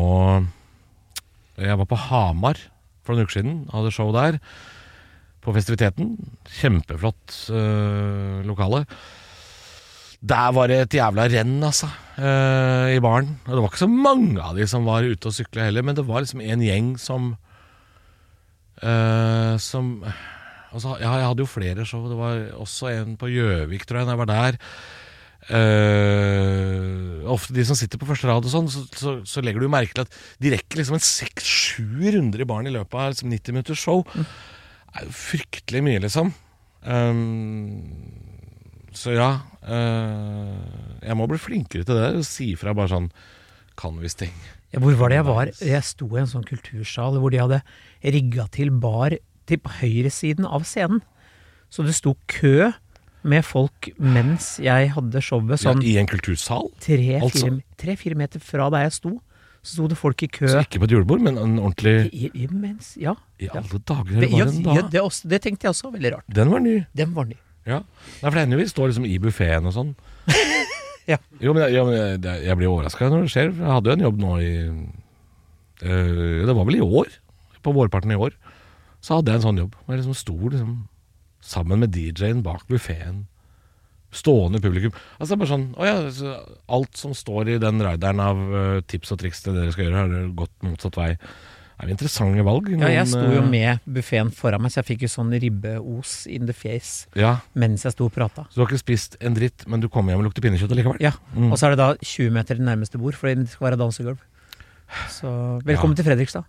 [1.61, 2.57] Jeg var på Hamar
[3.05, 3.59] for noen uker siden.
[3.71, 4.39] Hadde show der.
[5.45, 6.17] På festiviteten.
[6.57, 8.81] Kjempeflott uh, lokale.
[10.19, 13.35] Der var det et jævla renn, altså, Uh, i baren.
[13.45, 15.95] Og det var ikke så mange av de som var ute og sykla heller, men
[15.95, 17.35] det var liksom en gjeng som
[18.77, 20.03] Uh, Som
[20.73, 22.03] altså, Ja, jeg hadde jo flere show.
[22.09, 24.59] Det var også en på Gjøvik, tror jeg, da jeg var der.
[25.47, 29.71] Eh, ofte de som sitter på første rad og sånn, så, så, så legger du
[29.71, 33.31] merke til at de rekker liksom en seks-sju runder i baren i løpet av liksom
[33.31, 34.03] 90 minutters show.
[34.11, 34.25] Det
[34.99, 36.33] er jo fryktelig mye, liksom.
[36.87, 37.83] Um,
[38.95, 40.53] så ja uh,
[41.03, 42.21] Jeg må bli flinkere til det.
[42.23, 43.09] Si ifra bare sånn
[43.77, 44.35] Kan vi ting.
[44.71, 45.51] Ja, hvor var det jeg var?
[45.51, 47.59] Jeg sto i en sånn kultursal hvor de hadde
[48.03, 49.15] rigga til bar
[49.47, 51.03] til på høyresiden av scenen.
[51.71, 52.71] Så det sto kø
[53.27, 56.69] med folk mens jeg hadde showet, sånn ja, I en kultursal?
[56.83, 57.51] tre-fire altså.
[57.79, 59.13] tre-fire meter fra der jeg sto.
[59.67, 60.47] Så sto det folk i kø.
[60.47, 63.15] Så ikke på et julebord, men en ordentlig I, i, mens, ja.
[63.41, 63.57] I ja.
[63.59, 64.75] alle dager, Det, ja, da?
[64.93, 66.27] det, også, det tenkte jeg også var veldig rart.
[66.39, 66.75] Den var ny.
[66.95, 67.35] Den var ny.
[67.67, 67.81] Ja.
[67.81, 69.93] Nei, for det hender vi står liksom i buffeen og sånn.
[71.07, 71.15] Ja.
[71.39, 73.51] Jo, men, jeg- ja, men jeg, jeg blir overraska når det skjer.
[73.55, 74.49] Jeg hadde jo en jobb nå i
[75.87, 77.07] øh, Det var vel i år.
[77.63, 78.35] På vårparten i år.
[78.99, 79.75] Så hadde jeg en sånn jobb.
[79.87, 80.73] Jeg liksom sto liksom
[81.47, 83.25] sammen med DJ-en bak buffeen.
[84.17, 84.93] Stående publikum.
[85.19, 85.97] Altså bare sånn Å ja,
[86.71, 89.89] alt som står i den rideren av uh, tips og triks til det dere skal
[89.89, 91.09] gjøre, har gått motsatt vei.
[91.77, 92.71] Det er interessante valg.
[92.73, 96.13] Ja, jeg sto jo eh, med buffeen foran meg, så jeg fikk jo sånn ribbeos
[96.31, 98.47] in the face Ja, mens jeg sto og prata.
[98.49, 100.97] Så du har ikke spist en dritt, men du kommer hjem og lukter pinnekjøtt likevel?
[101.03, 101.51] Ja, Mm.
[101.51, 104.23] og så er det da 20 meter til nærmeste bord, fordi det skal være dansegulv.
[105.11, 105.29] Så
[105.67, 106.47] velkommen til Fredrikstad.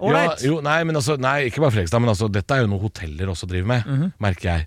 [0.00, 0.42] Ålreit.
[0.42, 2.82] Ja, jo, nei, men altså, nei, ikke bare Fredrikstad, men altså, dette er jo noe
[2.82, 4.12] hoteller også driver med, Mhm.
[4.20, 4.66] merker jeg.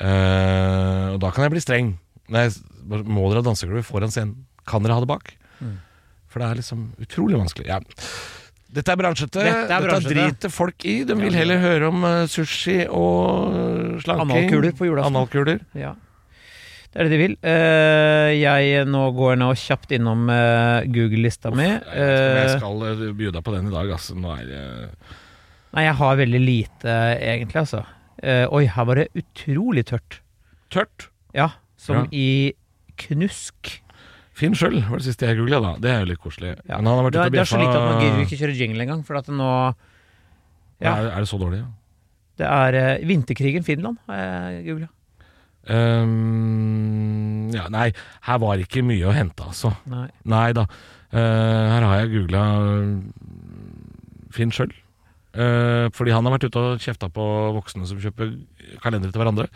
[0.00, 1.92] Eh, og da kan jeg bli streng.
[2.34, 2.48] Nei,
[2.84, 4.44] bare, må dere ha dansegulv foran scenen?
[4.66, 5.34] Kan dere ha det bak?
[5.60, 5.76] Mm.
[6.32, 7.68] For det er liksom utrolig vanskelig.
[7.68, 7.78] Ja.
[8.74, 9.38] Dette er bransjete.
[9.44, 10.14] Dette er bransjete.
[10.16, 11.04] driter folk i.
[11.06, 14.32] De vil heller høre om eh, sushi og eh, slanking.
[14.48, 15.14] Analkuler på julaften.
[15.14, 15.60] Analkuler.
[15.78, 15.92] Ja.
[16.94, 17.32] Det er det de vil.
[17.42, 21.64] Eh, jeg nå går nå kjapt innom eh, Google-lista mi.
[21.66, 22.84] Jeg jeg Eh, skal
[23.18, 24.14] by deg på den i dag, altså.
[24.14, 24.90] Det
[25.74, 27.80] nei, jeg har veldig lite, egentlig, altså.
[28.24, 30.20] Oi, her var det utrolig tørt.
[30.70, 31.08] tørt.
[31.34, 32.06] Ja, som Ja.
[32.14, 32.54] i
[32.96, 33.80] knusk.
[34.34, 35.72] Finn sjøl var det siste jeg googla, da.
[35.82, 36.54] Det er jo litt koselig.
[36.68, 36.78] Ja.
[36.78, 37.34] Men han har vært ute er, bjeffa.
[37.34, 39.50] det er så lite at man gidder ikke kjøre jingle engang, for at nå
[40.82, 40.94] Ja.
[40.94, 41.66] Er, er det så dårlig, ja?
[42.38, 44.16] Det er Vinterkrigen Finland, har
[44.54, 44.88] jeg googla.
[45.72, 47.88] Ehm, ja, nei,
[48.26, 49.72] her var ikke mye å hente, altså.
[49.90, 50.08] Nei.
[50.28, 50.66] Nei da.
[51.14, 52.42] Uh, her har jeg googla
[54.34, 54.72] Finn sjøl.
[55.34, 57.24] Uh, fordi han har vært ute og kjefta på
[57.56, 58.32] voksne som kjøper
[58.82, 59.46] kalendere til hverandre.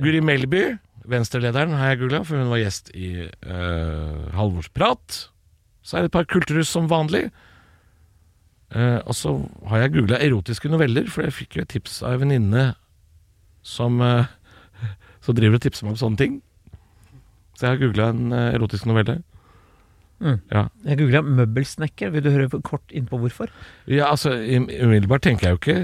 [0.00, 0.64] Guri Melby,
[1.10, 5.22] Venstre-lederen, har jeg googla, for hun var gjest i uh, Halvorsprat.
[5.80, 7.28] Så er det et par kulturhus som vanlig.
[8.70, 9.34] Uh, og så
[9.70, 12.68] har jeg googla erotiske noveller, for jeg fikk jo et tips av en venninne
[13.66, 14.28] som eh,
[15.24, 16.38] Så driver og tipser meg om sånne ting.
[17.58, 19.18] Så jeg har googla en eh, erotisk novelle.
[20.20, 20.38] Mm.
[20.52, 20.66] Ja.
[20.88, 22.12] Jeg googla møbelsnekker.
[22.14, 23.52] Vil du høre kort innpå hvorfor?
[23.88, 25.80] ja, altså umiddelbart tenker jeg jo ikke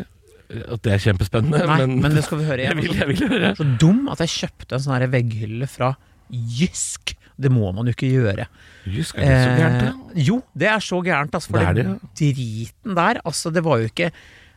[0.46, 3.22] at det er kjempespennende, Nei, men, men det skal vi høre jeg vil, jeg vil
[3.32, 3.54] høre.
[3.58, 5.94] Så dum at jeg kjøpte en sånn vegghylle fra
[6.30, 7.16] Jysk.
[7.36, 8.46] Det må man jo ikke gjøre.
[8.88, 9.90] Jysk, er det så gærent, det?
[10.16, 11.52] Eh, jo, det er så gærent, altså.
[11.52, 14.10] For Det er det det, driten der, altså, det var jo ikke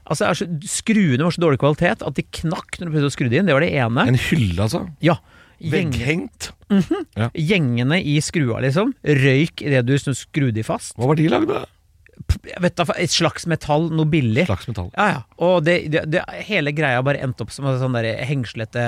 [0.10, 3.14] Altså, er så, Skruene var så dårlig kvalitet at de knakk når du prøvde å
[3.14, 3.50] skru det inn.
[3.50, 4.08] Det var det ene.
[4.10, 4.86] En hylle, altså.
[5.06, 5.20] Ja.
[5.60, 6.52] Gjeng, Vegghengt.
[7.36, 8.94] gjengene i skrua, liksom.
[9.04, 10.96] Røyk idet du skrudde de fast.
[10.98, 11.68] Hva var de lagd av?
[12.60, 14.46] Vet da, Et slags metall, noe billig.
[14.48, 14.90] Slags metall.
[14.96, 15.22] Ja, ja.
[15.44, 18.86] Og det, det, det, hele greia bare endte opp som et sånn hengslete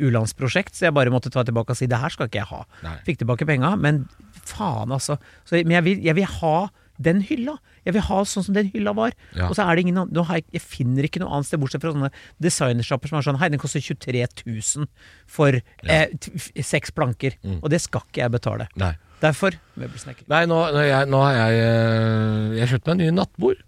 [0.00, 2.62] u-landsprosjekt, så jeg bare måtte ta tilbake og si det her skal ikke jeg ha.
[2.86, 2.96] Nei.
[3.08, 4.04] Fikk tilbake penga, men
[4.48, 5.18] faen, altså.
[5.44, 6.54] Så, men jeg vil, jeg vil ha
[7.00, 7.54] den hylla.
[7.86, 9.14] Jeg vil ha sånn som den hylla var.
[9.36, 9.48] Ja.
[9.48, 11.80] Og så er det ingen nå har jeg, jeg finner ikke noe annet sted, bortsett
[11.84, 12.10] fra sånne
[12.44, 14.88] designersjapper som er sånn Hei, den koster 23 000
[15.30, 17.38] for eh, t- seks planker.
[17.42, 17.58] Mm.
[17.62, 18.68] Og det skal ikke jeg betale.
[18.80, 18.92] Nei.
[19.20, 20.24] Derfor møbelsnekker.
[20.32, 23.64] Nei, nå, nå, jeg, nå har jeg eh, Jeg kjøpte meg en ny nattbord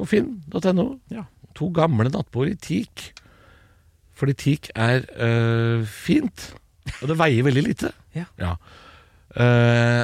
[0.00, 0.86] på finn.no.
[1.14, 1.26] Ja.
[1.58, 3.10] To gamle nattbord i teak.
[4.18, 6.48] Fordi teak er øh, fint,
[7.00, 7.90] og det veier veldig lite.
[8.16, 8.54] Ja.
[9.38, 10.02] Eh,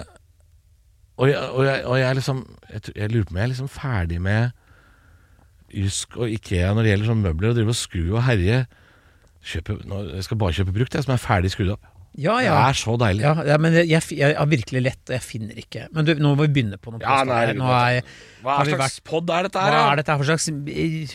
[1.16, 2.40] og, jeg, og, jeg, og jeg liksom
[2.72, 4.50] jeg, jeg lurer på om jeg er liksom ferdig med
[5.76, 8.64] Jysk og Ikea når det gjelder sånn møbler, og drive og skru og herje.
[9.46, 11.88] Kjøpe, nå, jeg skal bare kjøpe brukt, jeg, som er ferdig skrudd opp.
[12.16, 13.22] Ja, Det er så deilig.
[13.24, 14.00] Ja, ja, men jeg,
[14.38, 17.00] har virkelig lett, og jeg finner ikke Men du, nå må vi begynne på noe.
[17.02, 18.06] Ja, nei, nå er,
[18.44, 19.74] Hva er slags pod er dette her?
[19.74, 19.82] da?
[19.90, 21.12] er dette for slags eh,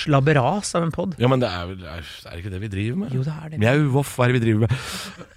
[0.00, 1.14] slabberas av en pod?
[1.22, 3.14] Ja, men det er, vel- er, er det ikke det vi driver med?
[3.14, 3.60] Jo, det er det.
[3.62, 4.74] Mjau, voff, hva er det vi driver med?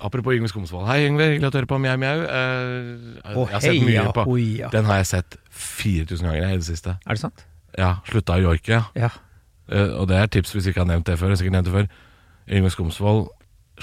[0.10, 0.88] Apropos Yngve Skomsvold.
[0.90, 1.30] Hei, Yngve.
[1.36, 2.26] Hyggelig å høre på Mjau, mjau.
[2.26, 4.72] Uh, oh, jeg har sett mye på ja.
[4.74, 6.98] Den har jeg sett 4000 ganger i det siste.
[7.06, 7.46] Er det sant?
[7.78, 8.82] Ja, Slutta å joike.
[8.98, 9.14] Ja.
[9.70, 11.30] Uh, og det er tips hvis vi ikke har nevnt det før.
[11.30, 11.88] Jeg har sikkert nevnt det før.
[12.50, 13.30] Yngve Skomsvold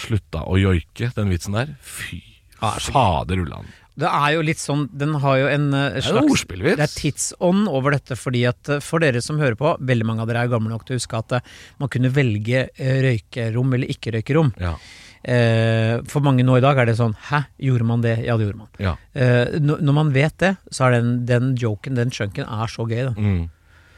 [0.03, 1.77] slutta å joike, den vitsen der.
[1.85, 2.23] Fy
[2.61, 3.69] fader ullan.
[4.01, 5.67] Det er jo litt sånn Den har jo en
[6.01, 6.77] slags Det er.
[6.79, 10.25] Det er tidsånd over dette, fordi at eh, for dere som hører på, veldig mange
[10.25, 13.77] av dere er gamle nok til å huske at eh, man kunne velge eh, røykerom
[13.77, 14.53] eller ikke røykerom.
[14.63, 14.75] Ja.
[15.21, 18.15] Eh, for mange nå i dag er det sånn Hæ, gjorde man det?
[18.25, 18.71] Ja, det gjorde man.
[18.81, 18.95] ja.
[19.13, 23.11] Eh, når man vet det, så er den, den joken, den chunken, er så gøy.
[23.11, 23.17] Da.
[23.19, 23.43] Mm.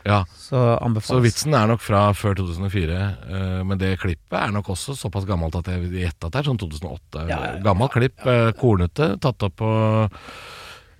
[0.06, 0.22] Ja.
[0.36, 1.10] Så anbefales.
[1.10, 5.28] Så vitsen er nok fra før 2004, uh, men det klippet er nok også såpass
[5.28, 7.22] gammelt at jeg vil gjette at det er sånn 2008.
[7.22, 7.62] Ja, ja, ja.
[7.64, 9.72] Gammelt klipp, eh, kornete, tatt opp på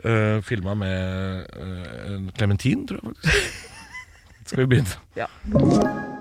[0.07, 3.71] uh, Filma med eh, en klementin, tror jeg faktisk.
[4.53, 6.21] Skal vi begynne?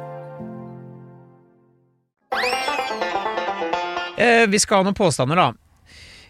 [4.21, 5.51] Eh, vi skal ha noen påstander, da.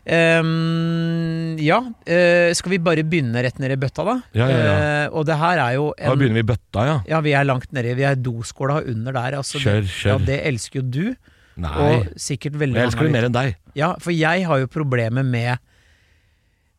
[0.01, 1.77] Um, ja,
[2.10, 4.15] eh, skal vi bare begynne rett ned i bøtta, da?
[4.34, 4.71] Ja, ja, ja.
[4.73, 6.95] Eh, og det her er jo Da begynner vi i bøtta, ja.
[7.12, 7.93] Ja, vi er langt nedi.
[7.99, 9.38] Vi er doskåla under der.
[9.41, 10.13] Altså, Kjør, det- kjør.
[10.13, 11.15] Ja, det elsker jo du,
[11.62, 11.75] Nei.
[11.86, 13.56] og sikkert veldig Jeg elsker det mer enn deg.
[13.75, 15.60] Ja, for jeg har jo problemer med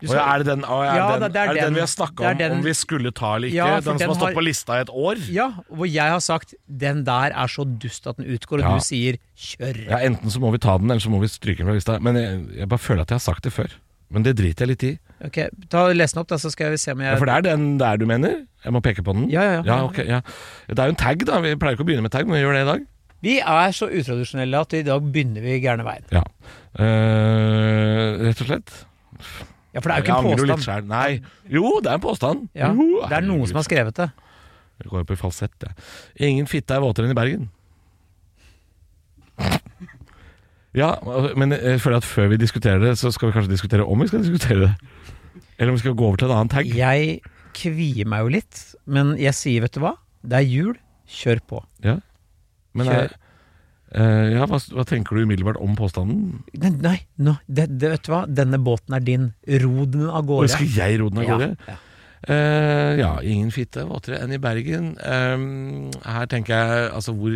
[0.02, 1.74] Ja, er det den, er Ja, den, det er er den den.
[1.78, 3.56] vi har snakka om, om vi skulle ta eller ikke?
[3.56, 5.22] Ja, den som har stått på lista i et år?
[5.30, 8.84] Ja, hvor jeg har sagt 'den der er så dust at den utgår', og du
[8.84, 9.88] sier 'kjør'.
[9.90, 11.98] Ja, Enten så må vi ta den, eller så må vi stryke den fra lista.
[11.98, 13.70] Men jeg, jeg bare føler at jeg har sagt det før.
[14.12, 14.92] Men det driter jeg litt i.
[15.24, 15.38] Ok,
[15.70, 17.44] ta Les den opp, da, så skal vi se om jeg Ja, for det er
[17.56, 18.42] den der du mener?
[18.64, 19.30] Jeg må peke på den?
[19.30, 19.62] Ja, ja, ja.
[19.66, 20.20] ja, ok, ja.
[20.68, 21.40] Det er jo en tag, da.
[21.40, 22.84] Vi pleier ikke å begynne med tag, men vi gjør det i dag.
[23.22, 26.04] Vi er så utradisjonelle at i dag begynner vi gærne veien.
[26.10, 26.24] Ja.
[26.74, 28.72] Uh, rett og slett.
[29.72, 30.50] Ja, for det er jo ikke en påstand.
[30.52, 30.88] litt selv.
[30.90, 31.22] Nei.
[31.48, 32.48] Jo, det er en påstand.
[32.58, 34.11] Ja, jo, det er noen som har skrevet det.
[34.82, 35.70] Det går jo på falsett, det.
[36.28, 37.48] Ingen fitte er våtere enn i Bergen.
[40.72, 40.94] Ja,
[41.37, 44.08] men jeg føler at før vi diskuterer det, så skal vi kanskje diskutere om vi
[44.08, 44.70] skal diskutere det.
[45.58, 46.68] Eller om vi skal gå over til en annen tag.
[46.72, 47.18] Jeg
[47.56, 49.94] kvier meg jo litt, men jeg sier, vet du hva?
[50.24, 50.72] Det er jul,
[51.12, 51.61] kjør på.
[51.85, 51.98] Ja.
[52.72, 53.12] Men Kjør.
[53.94, 56.42] Eh, ja, hva, hva tenker du umiddelbart om påstanden?
[56.57, 58.24] Nei, nå, det, det, vet du hva?
[58.28, 59.31] Denne båten er din.
[59.62, 60.52] Ro den av gårde.
[60.55, 61.57] skal jeg ro den av Ja, gårde?
[61.68, 61.78] ja.
[62.22, 64.92] Eh, ja, ingen fitte er våtere enn i Bergen.
[65.02, 65.42] Eh,
[66.07, 67.35] her tenker jeg Altså, hvor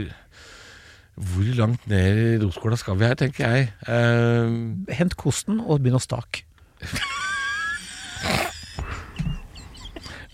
[1.17, 3.71] Hvor langt ned i roskåla skal vi her, tenker jeg.
[3.89, 6.45] Uh, Hent kosten og begynn å stake.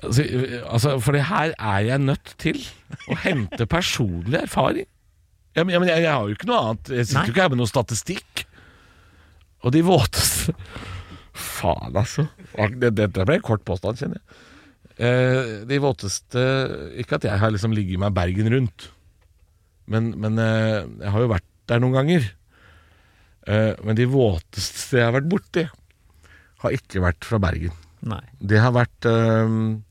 [0.02, 0.24] altså,
[0.66, 2.58] altså, for det her er jeg nødt til
[3.08, 4.88] å hente personlig erfaring.
[5.56, 6.88] Ja, men, jeg, jeg har jo ikke noe annet.
[6.96, 8.44] Jeg sitter jo ikke her med noe statistikk.
[9.62, 10.54] Og de våteste
[11.32, 12.26] Faen, altså.
[12.80, 14.40] Det- Dette ble en kort påstand, kjenner jeg.
[15.02, 16.42] Eh, de våteste
[17.00, 18.90] Ikke at jeg har liksom ligget meg Bergen rundt,
[19.88, 22.26] men, men eh, jeg har jo vært der noen ganger.
[23.48, 25.64] Eh, men de våteste jeg har vært borti,
[26.62, 27.72] har ikke vært fra Bergen.
[28.06, 28.20] Nei.
[28.42, 29.82] Det har vært øhm,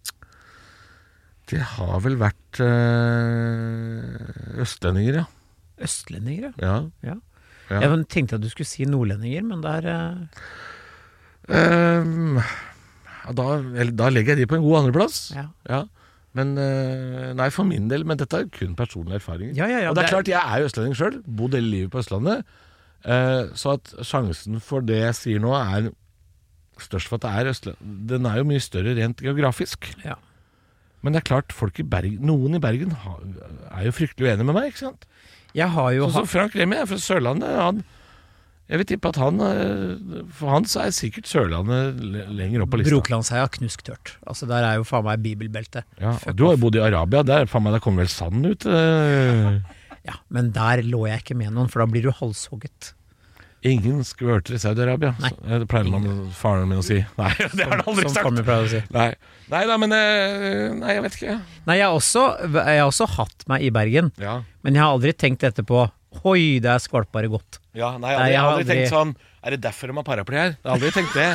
[1.50, 5.28] Det har vel vært øh, østlendinger, ja.
[5.84, 6.74] Østlendinger, ja.
[6.74, 7.12] ja.
[7.12, 7.20] ja.
[7.72, 7.80] Ja.
[7.86, 10.42] Jeg tenkte at du skulle si nordlendinger, men der eh,
[11.50, 13.48] Øhm, ja, da,
[13.90, 15.32] da legger jeg de på en god andreplass.
[15.36, 15.84] Ja.
[16.38, 18.06] Men øh, nei, for min del.
[18.08, 19.56] Men dette er kun personlige erfaringer.
[19.58, 21.22] Ja, ja, ja, og det er klart, jeg er jo østlending sjøl.
[21.26, 22.46] Bodd hele livet på Østlandet.
[23.04, 25.92] Eh, så at sjansen for det jeg sier nå, er
[26.82, 27.96] størst for at det er Østlandet.
[28.14, 29.92] Den er jo mye større rent geografisk.
[30.06, 30.16] Ja.
[31.02, 34.56] Men det er klart, folk i Bergen, noen i Bergen er jo fryktelig uenige med
[34.56, 35.08] meg, ikke sant?
[35.58, 37.52] Jeg har jo Sånn som Frank Remi er fra Sørlandet.
[37.60, 37.82] Han,
[38.72, 42.00] jeg vil tippe at han eh, For han så er sikkert Sørlandet
[42.32, 42.94] lenger opp på lista.
[42.96, 44.14] Brokelandsheia knusktørt.
[44.24, 45.84] Altså, der er jo faen meg bibelbeltet.
[46.00, 47.26] Ja, du har jo bodd i Arabia.
[47.28, 48.66] Der faen meg, der kommer vel sanden ut?
[48.66, 49.60] eh.
[50.08, 52.94] Ja, men der lå jeg ikke med noen, for da blir du halshogget.
[53.62, 55.12] Ingen skvørter i Saudi-Arabia.
[55.22, 55.30] Nei.
[55.62, 56.96] Det pleier man faren min å si.
[57.20, 58.40] Nei, det har han aldri Som sagt.
[58.48, 58.80] pleier å si.
[58.96, 59.08] Nei.
[59.52, 61.36] Nei da, men eh, Nei, jeg vet ikke.
[61.70, 62.24] Nei, jeg har, også,
[62.58, 65.84] jeg har også hatt meg i Bergen, Ja, men jeg har aldri tenkt etterpå
[66.28, 67.62] Oi, det er skvalpbare godt.
[67.78, 69.14] ja nei, jeg, Nei, har aldri, jeg jeg har aldri tenkt sånn
[69.46, 70.56] Er det derfor de har paraply her?
[70.58, 71.30] Jeg har aldri tenkt det.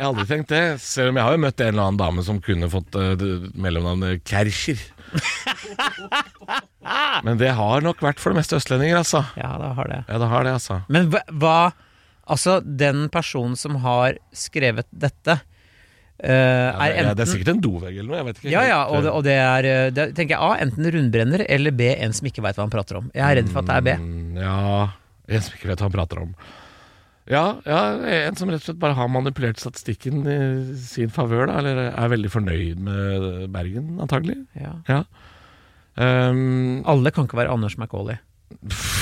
[0.00, 2.22] Jeg har aldri tenkt det, selv om jeg har jo møtt en eller annen dame
[2.26, 3.24] som kunne fått uh,
[3.60, 4.80] mellomnavnet Kercher.
[7.26, 9.22] Men det har nok vært for det meste østlendinger, altså.
[9.38, 10.00] Ja, det har det.
[10.08, 10.80] Ja, det har det, altså.
[10.92, 11.60] Men hva, hva
[12.30, 15.40] Altså, den personen som har skrevet dette,
[16.20, 18.50] Ja, er ja, enten det er sikkert en dovegg eller noe, jeg vet ikke.
[18.52, 21.42] Ja, ja, og det, eh, og det er eh, det, tenker jeg A, enten rundbrenner,
[21.48, 23.08] eller B, en som ikke veit hva han prater om.
[23.16, 23.94] Jeg er redd for at det er B.
[24.04, 24.58] Mm, Ja,
[25.26, 26.30] en som ikke vet hva han prater om.
[27.30, 27.80] Ja, ja,
[28.26, 30.38] en som rett og slett bare har manipulert statistikken i
[30.82, 31.46] sin favør.
[31.60, 34.40] Eller er veldig fornøyd med Bergen, antagelig.
[34.58, 34.74] Ja.
[34.90, 35.04] Ja.
[36.00, 38.18] Um, Alle kan ikke være Anders Macauley.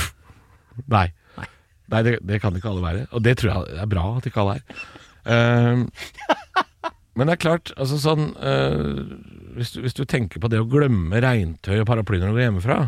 [0.95, 1.09] nei.
[1.39, 1.49] Nei.
[1.89, 3.09] Nei, det, det kan ikke alle være.
[3.17, 4.87] Og det tror jeg er bra at ikke alle er.
[5.29, 5.87] Um,
[7.17, 9.05] men det er klart, altså sånn uh,
[9.57, 12.47] hvis, du, hvis du tenker på det å glemme regntøy og paraply når du går
[12.47, 12.81] hjemmefra,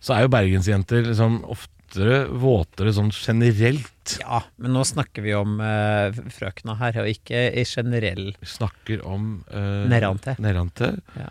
[0.00, 4.18] så er jo bergensjenter liksom oftere våtere våtere sånn generelt.
[4.20, 9.04] Ja, men nå snakker vi om uh, frøkna her, og ikke i generell Vi snakker
[9.06, 10.36] om uh, Nerante.
[10.38, 10.92] Nerante.
[11.16, 11.28] Ja.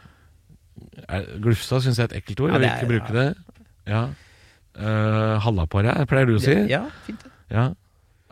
[1.07, 2.53] Er, Glufsa syns jeg er et ekkelt ord.
[2.53, 3.27] Ja, jeg vil det er- ikke bruke det.
[3.87, 4.03] Ja.
[4.77, 6.53] Uh, Hallapåre, pleier du å si?
[6.69, 7.23] Ja, fint.
[7.49, 7.71] Ja.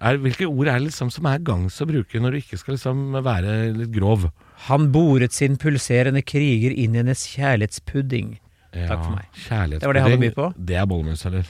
[0.02, 2.76] Er, hvilke ord er det liksom som er gangs å bruke når du ikke skal
[2.76, 4.28] liksom være litt grov?
[4.68, 8.36] Han boret sin pulserende kriger inn i hennes kjærlighetspudding.
[8.76, 9.30] Ja, Takk for meg.
[9.80, 10.50] Det var det jeg hadde by på.
[10.68, 11.48] Det er bollemus, eller?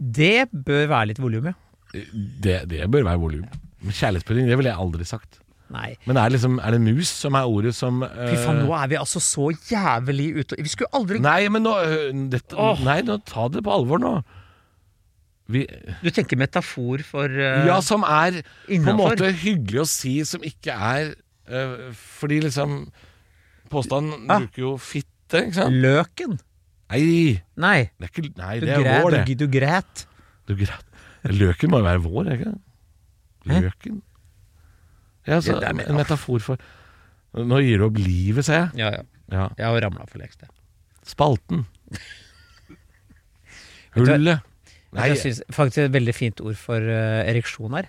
[0.00, 1.56] Det bør være litt volum, ja.
[1.92, 3.46] Det, det bør være volum.
[3.84, 5.40] Kjærlighetspudding, det ville jeg aldri sagt.
[5.70, 5.92] Nei.
[6.08, 8.88] Men er, det liksom, er det mus som er ordet som Fy faen, nå er
[8.90, 12.80] vi altså så jævlig ute Vi skulle aldri Nei, men nå øh, dette, oh.
[12.82, 14.16] Nei, nå ta det på alvor nå.
[15.50, 15.62] Vi,
[16.02, 17.62] Du tenker metafor for uh...
[17.68, 21.14] ja, som er på en måte hyggelig å si, som ikke er
[21.50, 22.82] uh, Fordi liksom
[23.70, 24.40] Påstanden Ja.
[24.40, 25.76] bruker jo fitte, ikke sant?
[25.78, 26.40] Løken?
[26.90, 27.78] Nei, Nei.
[27.98, 29.22] det er ikke Nei, Du, det er vår, det.
[29.28, 30.06] du, du græt.
[30.48, 30.86] Du græt.
[31.30, 32.52] Løken må jo være vår, ikke?
[33.50, 34.00] Løken?
[35.28, 36.60] Ja, så, Det er en metafor for
[37.36, 38.70] Nå gir du opp livet, ser jeg.
[38.80, 39.02] Ja, ja.
[39.30, 39.44] Ja.
[39.54, 40.24] Jeg har ramla for.
[41.06, 41.62] Spalten.
[43.94, 44.16] Vet du hva?
[44.16, 44.48] Hullet.
[44.90, 47.86] Nei, Jeg synes faktisk et veldig fint ord for uh, ereksjon her.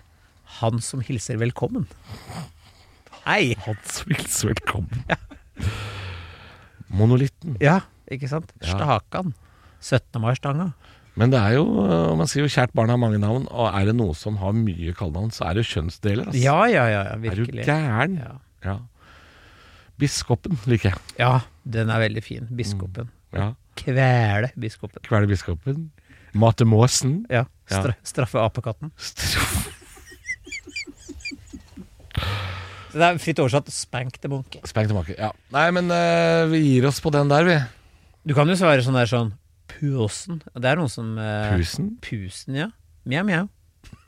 [0.60, 1.88] Han som hilser velkommen.
[3.24, 3.56] Hei!
[3.90, 5.02] som hilser velkommen.
[6.92, 7.56] Monolitten.
[7.62, 7.80] Ja,
[8.16, 8.52] ikke sant?
[8.62, 8.76] Ja.
[8.76, 9.32] Stakan.
[9.82, 10.20] 17.
[10.22, 10.72] mai-stanga.
[11.18, 11.64] Men det er jo,
[12.16, 14.94] man sier jo kjært barn har mange navn, og er det noe som har mye
[14.96, 16.30] kallenavn, så er det kjønnsdeler.
[16.30, 16.40] Altså.
[16.40, 17.66] Ja, ja, ja, virkelig.
[17.66, 18.14] er du gæren?
[18.22, 18.32] Ja.
[18.64, 18.76] Ja.
[20.00, 21.02] Biskopen liker jeg.
[21.20, 21.34] ja,
[21.68, 22.48] den er veldig fin.
[22.56, 23.10] Biskopen.
[23.36, 23.52] Ja.
[23.78, 25.04] Kvele biskopen.
[25.04, 25.90] Kvele biskopen.
[26.32, 27.26] Mate måsen.
[27.32, 27.44] Ja.
[27.68, 28.92] Stra straffe apekatten.
[32.92, 34.60] Så det er fritt oversatt spank the monkey.
[34.68, 35.16] Spank tilbake.
[35.16, 35.30] Ja.
[35.54, 37.56] Nei, men uh, vi gir oss på den der, vi.
[38.22, 39.32] Du kan jo svare sånn der sånn
[39.72, 40.42] Pusen.
[40.52, 41.94] Det er noen som eh, Pusen?
[42.04, 42.68] Pusen, ja.
[43.08, 43.46] Mjau, mjau.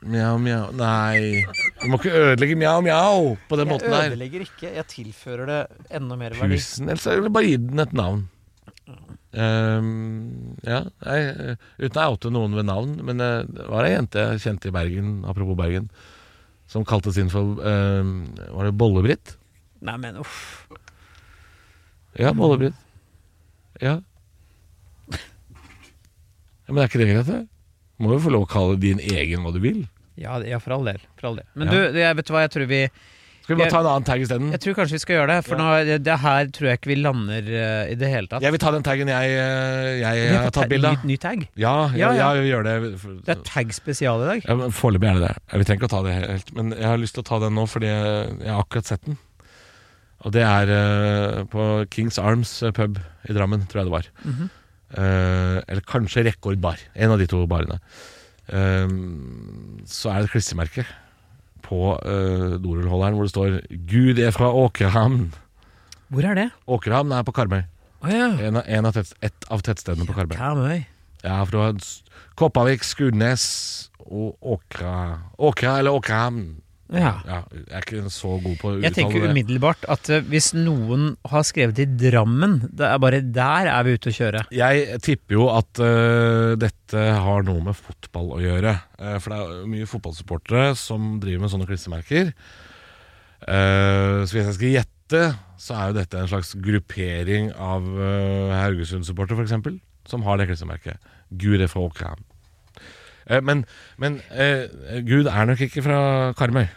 [0.05, 1.41] Mjau, mjau Nei.
[1.81, 4.13] Du må ikke ødelegge mjau, mjau på den måten jeg der.
[4.13, 5.59] ødelegger ikke, jeg tilfører det
[5.99, 6.59] enda mer verdi.
[6.59, 6.87] Pusen.
[6.91, 8.23] Ellers er det bare gi den et navn.
[9.35, 13.91] Ehm, ja, nei, eh, uten å oute noen ved navn, men eh, det var ei
[13.97, 15.89] jente jeg kjente i Bergen, apropos Bergen,
[16.71, 19.35] som kalte sin for ehm, Var det Bolle-Britt?
[19.85, 20.69] Nei, men uff.
[22.15, 22.79] Ja, Bolle-Britt.
[23.81, 23.95] Ja.
[23.95, 25.17] ja.
[26.67, 27.41] Men er ikke det greit, det?
[28.01, 29.83] Må jo få lov å kalle din egen hva du vil.
[30.19, 31.01] Ja, ja, for all del.
[31.19, 31.45] For all del.
[31.55, 31.73] Men Ja.
[31.91, 32.79] du, jeg vet du hva, jeg tror vi
[33.45, 34.47] Skal vi bare ta en annen tag isteden?
[34.55, 35.65] Jeg tror kanskje vi skal gjøre det, for nå,
[36.01, 38.41] det, her tror jeg ikke vi lander eh, i det hele tatt.
[38.41, 41.03] Jeg vil ta den taggen jeg, eh, jeg Vi har tatt ta- bilde av.
[41.05, 41.43] Ny, ny tag.
[41.53, 42.33] Ja, ja, Ja, ja.
[42.33, 42.75] ja, vi gjør det.
[43.27, 44.41] Det er tag spesial i dag.
[44.49, 45.35] Ja, men Foreløpig er det det.
[45.61, 46.49] Vi trenger ikke å ta det helt.
[46.57, 49.19] Men jeg har lyst til å ta den nå, fordi jeg har akkurat sett den.
[50.25, 52.97] Og det er eh, på Kings Arms eh, pub
[53.29, 54.11] i Drammen, tror jeg det var.
[54.25, 54.49] Mhm.
[54.95, 56.81] Eh, eller kanskje Rekordbar.
[56.95, 57.79] En av de to barene.
[58.45, 60.83] Så er det et klistremerke
[61.65, 61.95] på
[62.61, 63.55] dorullholderen hvor det står
[63.89, 65.31] 'Gud er fra Åkerhamn'.
[66.13, 66.49] Hvor er det?
[66.69, 67.63] Åkerhamn er på Karmøy.
[68.05, 68.27] Oh, ja.
[68.37, 70.37] En av, en av tett, et av tettstedene på Karmøy.
[70.37, 70.85] Karmøy.
[71.23, 71.73] Ja, for du har
[72.37, 76.61] Kopervik, Skudenes og Åkra Åkra eller Åkerhamn.
[76.93, 77.15] Ja.
[77.25, 78.89] Ja, jeg er ikke så god på å uttale det.
[78.91, 83.69] Jeg tenker umiddelbart at eh, hvis noen har skrevet i Drammen, det er bare der
[83.71, 84.43] er vi ute å kjøre.
[84.53, 88.75] Jeg tipper jo at uh, dette har noe med fotball å gjøre.
[88.99, 92.29] Uh, for det er mye fotballsupportere som driver med sånne klistremerker.
[93.45, 95.23] Uh, så hvis jeg skal gjette,
[95.61, 97.85] så er jo dette en slags gruppering av
[98.61, 101.13] Haugesund-supportere, f.eks., som har det klistremerket.
[101.33, 102.25] Gure fra Åkram.
[103.29, 103.65] Eh, men
[104.01, 104.67] men eh,
[105.07, 105.99] Gud er nok ikke fra
[106.37, 106.67] Karmøy.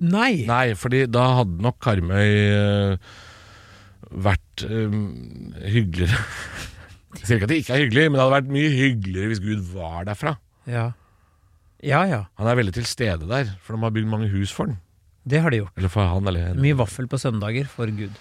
[0.00, 0.46] Nei!
[0.48, 3.10] Nei, fordi da hadde nok Karmøy eh,
[4.10, 4.94] vært eh,
[5.74, 6.22] hyggeligere.
[7.18, 9.42] Jeg sier ikke at det ikke er hyggelig, men det hadde vært mye hyggeligere hvis
[9.42, 10.36] Gud var derfra.
[10.70, 10.90] Ja.
[11.82, 14.68] Ja ja, Han er veldig til stede der, for de har bygd mange hus for
[14.68, 14.78] han.
[15.24, 15.72] det har de gjort.
[15.80, 16.54] Eller for han, eller.
[16.60, 18.12] Mye vaffel på søndager for Gud.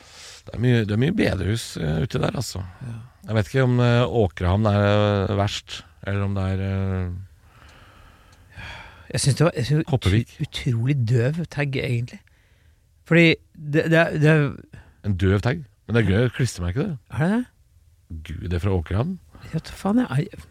[0.47, 2.63] Det er mye, det er mye bedehus uh, uti der, altså.
[3.27, 4.79] Jeg vet ikke om uh, Åkrehamn er
[5.29, 7.09] uh, verst, eller om det er eh,
[9.13, 12.19] Jeg syns det var synes ut- utrolig døv tag, egentlig.
[13.05, 14.29] Fordi det, det, er- det
[15.05, 15.63] en døv tag.
[15.87, 16.97] Men det er gøy klistremerke, det.
[17.09, 17.45] Er det det?
[18.27, 19.19] Gud det er fra Åkrehamn.
[19.53, 20.45] Ja, faen, jeg er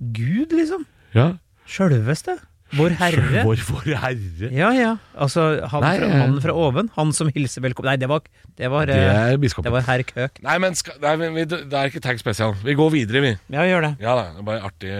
[0.00, 0.86] Gud, liksom.
[1.14, 1.32] Ja.
[1.66, 2.36] Sjølveste.
[2.78, 3.42] Vår Herre.
[3.48, 4.50] Vår, vår Herre.
[4.54, 4.90] Ja, ja.
[5.18, 6.90] Altså, han Nei, fra, eh, mannen fra oven.
[6.94, 8.22] Han som hilser velkommen Nei, det var
[8.58, 9.66] Det var, Det eh, er biskopen.
[9.66, 10.38] det var herr Køk.
[10.44, 12.54] Nei, men skal, nei, vi, det er ikke tag spesial.
[12.62, 13.32] Vi går videre, vi.
[13.50, 13.92] Ja, gjør det.
[14.04, 14.92] Ja da, det er bare artig.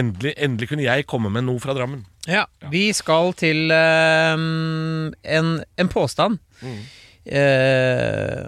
[0.00, 2.04] Endelig, endelig kunne jeg komme med noe fra Drammen.
[2.28, 6.38] Ja, Vi skal til uh, en, en påstand.
[6.60, 6.80] Mm.
[7.30, 8.44] Uh,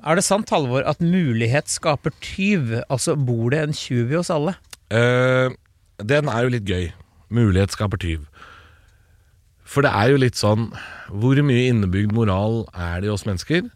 [0.00, 2.80] er det sant, Halvor, at mulighet skaper tyv?
[2.88, 4.56] Altså bor det en tjuv i oss alle?
[4.90, 5.52] Uh,
[6.00, 6.90] den er jo litt gøy.
[7.30, 8.24] Mulighet skaper tyv.
[9.70, 10.72] For det er jo litt sånn
[11.14, 13.68] Hvor mye innebygd moral er det i oss mennesker?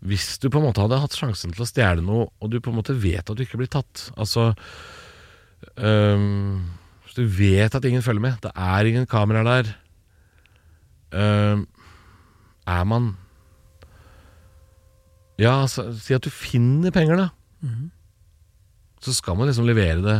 [0.00, 2.72] Hvis du på en måte hadde hatt sjansen til å stjele noe, og du på
[2.72, 4.50] en måte vet at du ikke blir tatt Altså
[5.76, 6.64] um,
[7.14, 9.72] du vet at ingen følger med, det er ingen kameraer der
[11.10, 11.66] Um,
[12.66, 13.16] Er man
[15.40, 17.28] Ja, altså, si at du finner penger, da.
[19.02, 20.18] Så skal man liksom levere det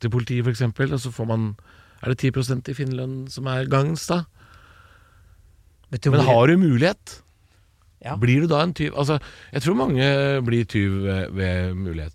[0.00, 1.48] til politiet, f.eks., og så får man
[2.02, 4.22] Er det 10% i Finland som er gangs, da?
[5.90, 7.22] Men har du mulighet?
[8.04, 8.14] Ja.
[8.20, 8.92] Blir du da en tyv?
[8.94, 9.18] Altså,
[9.52, 10.06] jeg tror mange
[10.46, 12.14] blir tyv ved, ved mulighet.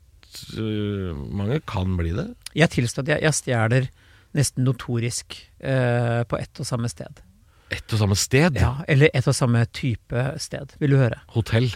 [0.57, 2.29] Uh, Mange kan bli det.
[2.55, 3.89] Jeg tilstår at jeg, jeg stjeler
[4.33, 7.19] nesten notorisk eh, på ett og samme sted.
[7.73, 8.57] Ett og samme sted.
[8.57, 10.73] Ja, eller ett og samme type sted.
[10.81, 11.19] Vil du høre?
[11.35, 11.69] Hotell.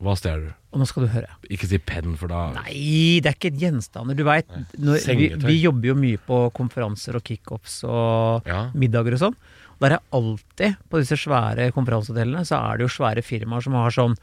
[0.00, 0.52] Hva stjeler du?
[0.72, 1.28] Og nå skal du høre.
[1.52, 4.16] Ikke si penn, for da Nei, det er ikke gjenstander.
[4.16, 4.48] Du veit,
[4.78, 8.70] vi, vi jobber jo mye på konferanser og kickoffs og Ja.
[8.72, 9.36] middager og sånn.
[9.80, 13.76] Og Der er alltid, på disse svære konferansehotellene, så er det jo svære firmaer som
[13.76, 14.16] har sånn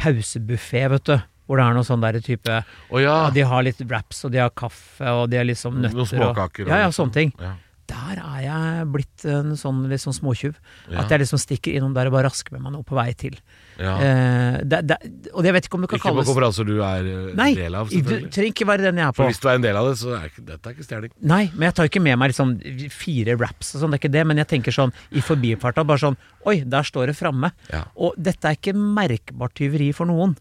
[0.00, 1.16] pausebuffé, vet du.
[1.50, 2.60] Hvor det er noe sånn der type
[2.92, 3.24] oh, ja.
[3.26, 6.06] ja, De har litt wraps, og de har kaffe, og de har liksom nøtter Noen
[6.12, 6.68] småkaker.
[6.68, 7.32] Og, ja, ja, sånne ting.
[7.42, 7.56] Ja.
[7.90, 10.58] Der er jeg blitt en sånn litt sånn småtjuv.
[10.90, 11.02] Ja.
[11.02, 13.36] At jeg liksom stikker innom der og bare rasker med meg noe på vei til.
[13.80, 13.94] Ja.
[14.04, 14.98] Eh, det, det,
[15.32, 17.50] og jeg vet ikke om det kan Ikke på kalles konferanser du er uh, Nei,
[17.56, 18.32] del av, selvfølgelig.
[18.36, 19.22] trenger ikke være den jeg er på.
[19.22, 21.14] For hvis du er en del av det, så er dette er ikke stjeling.
[21.32, 22.54] Nei, men jeg tar ikke med meg liksom
[22.94, 24.26] fire raps og sånn, det er ikke det.
[24.30, 27.50] Men jeg tenker sånn i forbifarta, bare sånn Oi, der står det framme.
[27.68, 27.82] Ja.
[28.00, 30.38] Og dette er ikke merkbart tyveri for noen.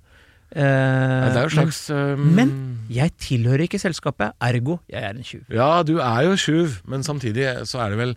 [0.50, 2.52] Eh, det er jo men- slags um, men,
[2.90, 5.44] jeg tilhører ikke selskapet, ergo jeg er en tjuv.
[5.54, 8.16] Ja, du er jo tjuv, men samtidig så er det vel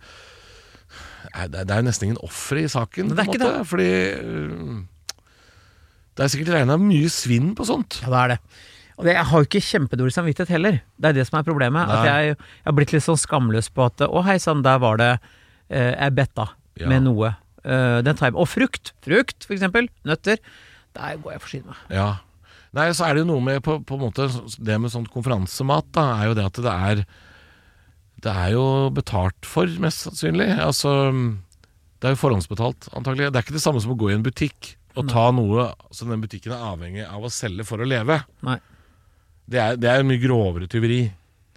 [1.52, 3.66] Det er- jo nesten ingen ofre i saken, det er ikke måte.
[3.68, 4.82] Fordi uh,
[6.16, 8.00] det er sikkert regna mye svinn på sånt.
[8.02, 8.38] Ja, det er det.
[8.98, 10.80] Og jeg har jo ikke kjempedårlig samvittighet heller.
[11.00, 11.88] Det er det som er problemet.
[11.88, 14.96] At jeg, jeg har blitt litt sånn skamløs på at Å, hei sann, der var
[15.00, 15.18] det
[15.70, 16.88] eh, Jeg betta Ja.
[16.88, 17.32] med noe.
[17.64, 18.40] Uh, den tar jeg med.
[18.44, 18.92] Og frukt.
[19.04, 19.88] Frukt, for eksempel.
[20.04, 20.38] Nøtter.
[20.96, 21.82] Der går jeg og forsyner meg.
[21.96, 22.10] Ja.
[22.72, 24.24] Nei, så er det jo noe med på, på en måte
[24.56, 27.02] Det med sånn konferansemat, da, er jo det at det er
[28.24, 28.64] Det er jo
[28.96, 30.48] betalt for, mest sannsynlig.
[30.62, 30.92] Altså
[32.00, 33.30] Det er jo forhåndsbetalt, antagelig.
[33.32, 36.10] Det er ikke det samme som å gå i en butikk og ta noe som
[36.12, 38.18] den butikken er avhengig av å selge for å leve.
[38.44, 38.58] Nei.
[39.48, 41.06] Det er, det er mye grovere tyveri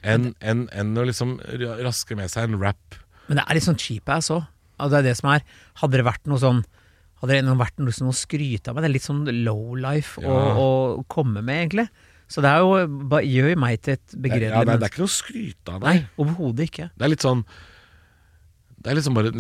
[0.06, 1.36] enn en, en å liksom
[1.84, 2.98] raske med seg en rap.
[3.28, 4.46] Men det er litt sånn cheap ass òg.
[4.78, 5.44] Altså, det er det som er.
[5.82, 6.62] Hadde det vært noe sånn
[7.22, 8.84] Hadde det vært noe, som å skryte av meg?
[8.84, 10.56] Det er litt sånn low life å, Ja.
[10.60, 11.90] å komme med, egentlig.
[12.28, 12.74] Så det jo,
[13.22, 15.84] gjør jo meg til et begredelig er, det er ikke noe å skryte av, deg.
[15.86, 16.08] nei.
[16.18, 16.90] overhodet ikke.
[16.98, 17.46] Det er litt sånn
[18.86, 19.32] Det er liksom bare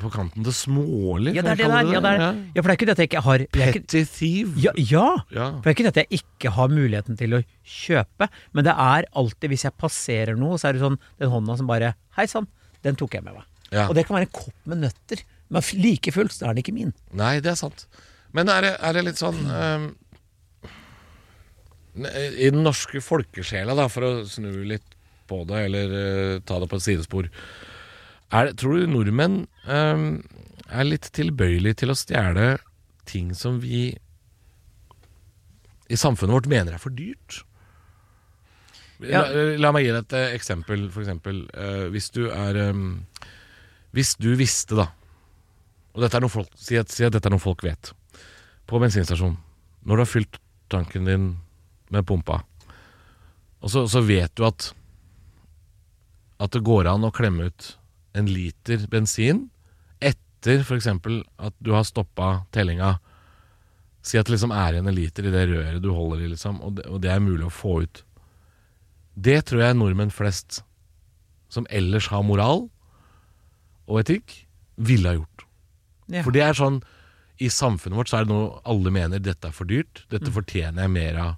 [0.00, 1.34] på kanten til smålig.
[1.36, 1.88] Ja, det er det der.
[1.92, 2.30] Ja, det er, Ja.
[2.54, 4.54] ja, for det er ikke det at jeg ikke har jeg Petty thief.
[4.56, 5.50] ja, ja, Ja.
[5.60, 8.72] For det er ikke det at jeg ikke har muligheten til å kjøpe, men det
[8.72, 12.24] er alltid hvis jeg passerer noe, så er det sånn den hånda som bare Hei
[12.24, 12.46] sann,
[12.82, 13.44] den tok jeg med meg.
[13.72, 13.88] Ja.
[13.88, 15.22] Og det kan være en kopp med nøtter,
[15.52, 16.94] men like fullt er den ikke min.
[17.16, 17.86] Nei, det er sant.
[18.34, 19.84] Men er det, er det litt sånn ehm,
[22.02, 24.96] I den norske folkesjela, da, for å snu litt
[25.30, 27.28] på det, eller uh, ta det på et sidespor
[28.34, 30.08] er det, Tror du nordmenn ehm,
[30.68, 32.48] er litt tilbøyelige til å stjele
[33.08, 33.86] ting som vi
[35.92, 37.42] i samfunnet vårt mener er for dyrt?
[39.04, 39.24] Ja.
[39.28, 41.44] La, la meg gi deg et eh, eksempel, for eksempel.
[41.52, 43.04] eh, hvis du er um,
[43.94, 44.88] Hvis du visste, da
[45.94, 47.92] og dette er noe folk, si, at, si at dette er noe folk vet.
[48.66, 49.36] På bensinstasjon,
[49.86, 50.40] når du har fylt
[50.72, 51.28] tanken din
[51.94, 52.40] med pumpa,
[53.64, 54.72] og så, så vet du at
[56.42, 57.68] at det går an å klemme ut
[58.18, 59.46] en liter bensin
[60.02, 60.88] etter f.eks.
[60.90, 62.96] at du har stoppa tellinga.
[64.04, 66.60] Si at det liksom er igjen en liter i det røret du holder i, liksom,
[66.60, 68.02] og det, og det er mulig å få ut.
[69.14, 70.60] Det tror jeg nordmenn flest,
[71.48, 72.66] som ellers har moral
[73.86, 74.42] og etikk,
[74.74, 75.33] ville ha gjort.
[76.12, 76.22] Ja.
[76.26, 76.82] For det er sånn
[77.40, 80.04] I samfunnet vårt så er det noe alle mener dette er for dyrt.
[80.12, 81.32] Dette fortjener jeg mer av.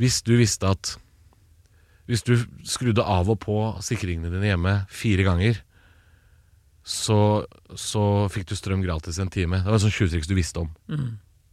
[0.00, 0.96] Hvis du visste at
[2.08, 5.58] Hvis du skrudde av og på sikringene dine hjemme fire ganger,
[6.88, 7.44] så,
[7.76, 8.02] så
[8.32, 9.58] fikk du strøm gratis en time.
[9.60, 10.70] Det var et sånt tjuvtriks du visste om.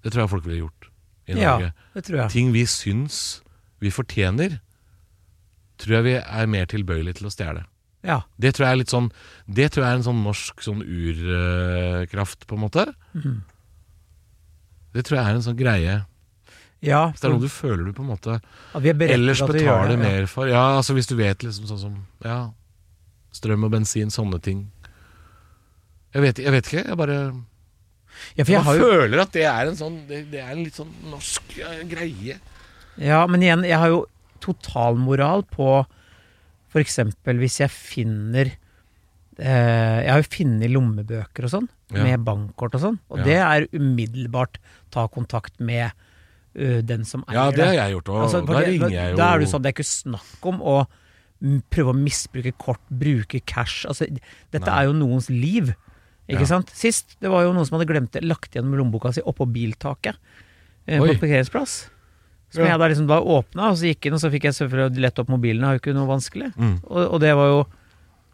[0.02, 0.88] Det tror jeg folk ville gjort
[1.28, 1.58] i Ja,
[1.94, 2.32] det tror jeg.
[2.32, 3.42] Ting vi syns
[3.84, 4.60] vi fortjener,
[5.82, 7.66] tror jeg vi er mer tilbøyelige til å stjele.
[8.06, 8.22] Ja.
[8.38, 9.08] Det tror jeg er litt sånn
[9.46, 12.86] Det tror jeg er en sånn norsk sånn urkraft, på en måte.
[13.16, 13.40] Mm.
[14.96, 15.96] Det tror jeg er en sånn greie.
[16.86, 19.98] ja Hvis det er noe du føler du på en måte er ellers betaler det,
[19.98, 20.04] ja.
[20.04, 20.52] mer for.
[20.52, 22.40] Ja, altså hvis du vet liksom sånn som Ja,
[23.36, 24.70] strøm og bensin, sånne ting.
[26.16, 27.20] Jeg vet, jeg vet ikke, jeg bare
[28.38, 30.78] Ja, jeg Man jo føler at det er en sånn Det, det er en litt
[30.78, 31.58] sånn norsk
[31.92, 32.40] greie.
[32.96, 34.06] Ja, men igjen, jeg har jo
[34.44, 35.84] totalmoral på
[36.82, 38.52] eksempel hvis jeg finner
[39.38, 42.04] eh, Jeg har jo funnet lommebøker og sånn, Ja.
[42.04, 43.24] med bankkort og sånn, og Ja.
[43.24, 44.58] det er umiddelbart
[44.92, 45.92] ta kontakt med
[46.58, 47.36] ø, den som eier det.
[47.36, 48.22] Ja, det har jeg gjort, òg.
[48.24, 50.62] Altså, da ringer jeg jo Da er det jo sånn, det er ikke snakk om
[50.62, 50.88] å
[51.70, 53.86] prøve å misbruke kort, bruke cash.
[53.86, 54.08] Altså,
[54.52, 54.82] dette Nei.
[54.82, 55.76] er jo noens liv.
[56.30, 56.46] Ikke Ja.
[56.46, 56.70] sant?
[56.70, 59.46] Sist det var jo noen som hadde glemt det, lagt igjen med lommeboka si oppå
[59.52, 60.16] biltaket
[60.88, 61.90] eh, på parkeringsplass.
[62.56, 62.72] Som Ja.
[62.74, 65.20] jeg da liksom bare åpna, og så gikk inn, og så fikk jeg selvfølgelig lett
[65.20, 65.62] opp mobilen.
[65.62, 66.54] Det er jo ikke noe vanskelig.
[66.56, 66.78] Mm.
[66.88, 67.66] Og, og det var jo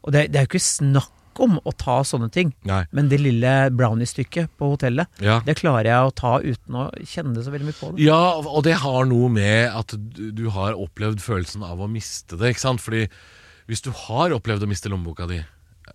[0.04, 1.12] Og det, det er jo ikke snakk
[1.46, 2.50] om å ta sånne ting.
[2.66, 2.80] Nei.
[2.92, 5.40] Men det lille brownie-stykket på hotellet, Ja.
[5.46, 8.04] det klarer jeg å ta uten å kjenne det så veldig mye på det.
[8.04, 12.36] Ja, og det har noe med at du, du har opplevd følelsen av å miste
[12.38, 12.82] det, ikke sant?
[12.82, 13.08] Fordi
[13.70, 15.38] hvis du har opplevd å miste lommeboka di,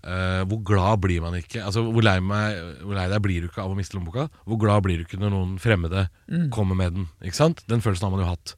[0.06, 1.62] eh, hvor glad blir man ikke?
[1.66, 4.28] Altså, hvor lei, meg, hvor lei deg blir du ikke av å miste lommeboka?
[4.46, 6.06] Hvor glad blir du ikke når noen fremmede
[6.54, 7.64] kommer med den, ikke sant?
[7.70, 8.54] Den følelsen har man jo hatt.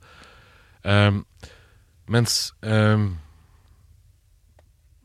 [0.88, 1.24] Um,
[2.08, 3.10] mens um,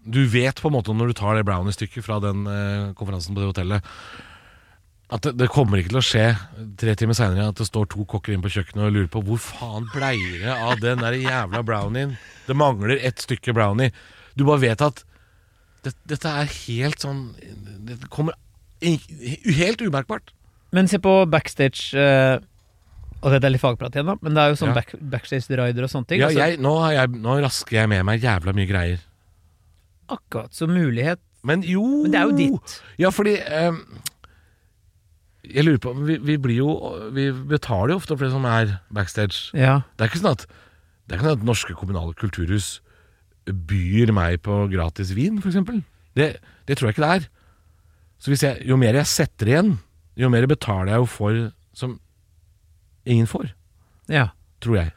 [0.03, 3.43] du vet på en måte når du tar det brownie-stykket fra den uh, konferansen på
[3.43, 3.89] det hotellet,
[5.13, 6.25] at det, det kommer ikke til å skje
[6.79, 9.41] tre timer seinere at det står to kokker inn på kjøkkenet og lurer på hvor
[9.41, 12.15] faen bleier det av den der jævla brownien.
[12.47, 13.93] Det mangler ett stykke brownie.
[14.33, 15.03] Du bare vet at
[15.83, 17.25] det, dette er helt sånn
[17.87, 18.35] Det kommer
[18.83, 20.31] helt umerkbart.
[20.75, 22.37] Men se på backstage eh,
[23.23, 24.77] Og dette er litt fagprat igjen, da, men det er jo sånn Ja.
[24.79, 26.19] back, backstage-rider og sånne ting.
[26.23, 29.03] Ja, altså, jeg, nå, har jeg, nå rasker jeg med meg jævla mye greier.
[30.11, 31.19] akkurat som mulighet.
[31.43, 32.73] Men jo Men det er jo ditt.
[32.99, 33.79] Ja, fordi ehm,
[35.43, 36.69] Jeg lurer på vi, vi blir jo
[37.15, 39.49] Vi betaler jo ofte for det som er backstage.
[39.53, 39.81] Ja.
[39.97, 42.77] Det er ikke sånn at Det er ikke sånn at norske kommunale kulturhus
[43.45, 45.59] byr meg på gratis vin, f.eks.
[46.15, 46.29] Det,
[46.67, 47.29] det tror jeg ikke det er.
[48.23, 49.73] Så jeg, jo mer jeg setter igjen,
[50.19, 51.39] jo mer betaler jeg jo for
[51.75, 51.97] som
[53.05, 53.51] ingen får.
[54.11, 54.29] ja.
[54.63, 54.91] Tror jeg.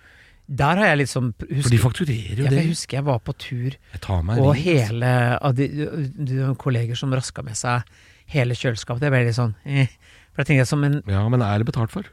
[0.46, 2.58] Der har jeg liksom husker, For de fakturerer jo ja, det.
[2.60, 3.74] jeg husker jeg var på tur,
[4.06, 4.62] og vin.
[4.62, 5.08] hele
[5.42, 5.66] av de,
[6.14, 7.82] de, kolleger som raska med seg
[8.30, 9.90] hele kjøleskapet, det ble litt sånn eh.
[10.30, 12.06] For jeg tenkte som en Ja, men er det betalt for?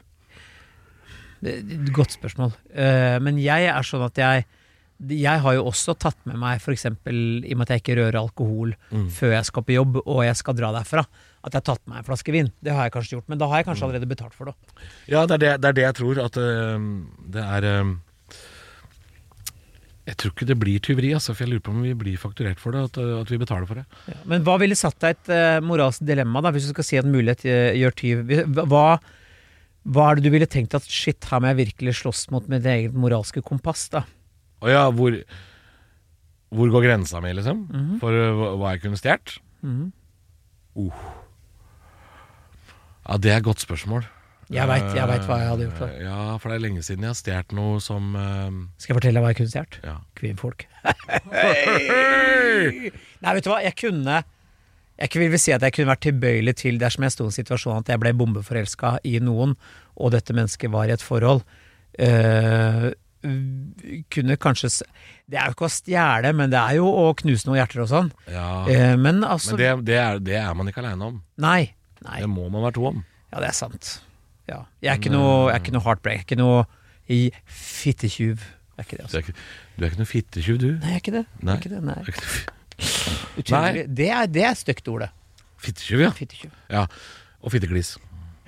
[1.44, 2.54] det- Godt spørsmål.
[2.74, 4.46] Uh, men jeg er sånn at jeg
[5.08, 6.84] jeg har jo også tatt med meg, f.eks.
[6.86, 9.08] i og med at jeg ikke rører alkohol Mm.
[9.10, 11.04] før jeg skal på jobb og jeg skal dra derfra,
[11.44, 12.52] at jeg har tatt med meg en flaske vin.
[12.62, 13.70] Det har jeg kanskje gjort, men da har jeg Mm.
[13.74, 14.54] kanskje allerede betalt for det.
[15.08, 16.24] Ja, det er det, det, er det jeg tror.
[16.24, 18.00] At øhm, det er øhm,
[20.06, 22.58] Jeg tror ikke det blir tyveri, altså, for jeg lurer på om vi blir fakturert
[22.60, 22.82] for det.
[22.90, 23.84] At, øh, at vi betaler for det.
[24.10, 24.18] Ja.
[24.28, 27.08] Men hva ville satt deg et eh, moralsk dilemma, da, hvis du skal si at
[27.08, 28.34] mulighet eh, gjør tyv?
[28.68, 28.98] Hva,
[29.88, 32.68] hva er det du ville tenkt at shit, her må jeg virkelig slåss mot mitt
[32.68, 34.04] eget moralske kompass, da?
[34.64, 35.18] Og ja, hvor,
[36.54, 37.66] hvor går grensa mi, liksom?
[37.68, 37.98] Mhm.
[38.00, 39.36] For øh, hva- jeg kunne stjålet?
[39.62, 39.92] Mhm.
[40.74, 41.04] Uh.
[43.08, 44.06] Ja, det er et godt spørsmål.
[44.52, 45.78] Jeg vet, jeg vet hva jeg hadde gjort.
[45.80, 45.86] da.
[45.92, 48.50] Eh, Ja, for det er lenge siden jeg har stjålet noe som uh...
[48.80, 49.78] Skal jeg fortelle deg hva jeg kunne stjålet?
[49.84, 49.94] Ja.
[50.20, 50.66] Kvinnfolk.
[53.24, 54.18] Nei, vet du hva, jeg kunne
[55.00, 57.80] Jeg vil si at jeg kunne vært tilbøyelig til dersom jeg sto i en situasjon
[57.80, 59.56] at jeg ble bombeforelska i noen,
[59.98, 61.42] og dette mennesket var i et forhold.
[61.98, 62.92] eh,
[64.12, 64.68] kunne kanskje
[65.30, 67.90] Det er jo ikke å stjele, men det er jo å knuse noen hjerter og
[67.90, 68.10] sånn.
[68.30, 68.48] Ja.
[68.70, 71.20] Eh, men altså Men det, det, er, det er man ikke aleine om.
[71.40, 71.72] Nei.
[72.04, 72.18] Nei.
[72.20, 73.02] Det må man være to om.
[73.32, 73.94] Ja, det er sant.
[74.50, 74.60] Ja.
[74.84, 76.18] Jeg er ikke noe, jeg er ikke noe heartbreak.
[76.20, 76.64] Jeg er ikke noe
[77.08, 78.44] i fittetjuv.
[78.76, 79.22] Er ikke det, Du altså.
[79.24, 79.36] ikke,
[79.78, 80.68] du er ikke noe fittetjuv, du.
[80.82, 81.24] Nei, jeg er ikke det.
[81.40, 81.56] Nei.
[81.60, 82.00] ikke det, nei.
[83.40, 83.84] Utrolig.
[83.96, 85.10] Det er, det er stygt ordet.
[85.64, 86.10] Fittetjuv, ja.
[86.16, 86.52] Fittetjuv.
[86.72, 86.84] ja.
[87.44, 87.94] Og fitteglis.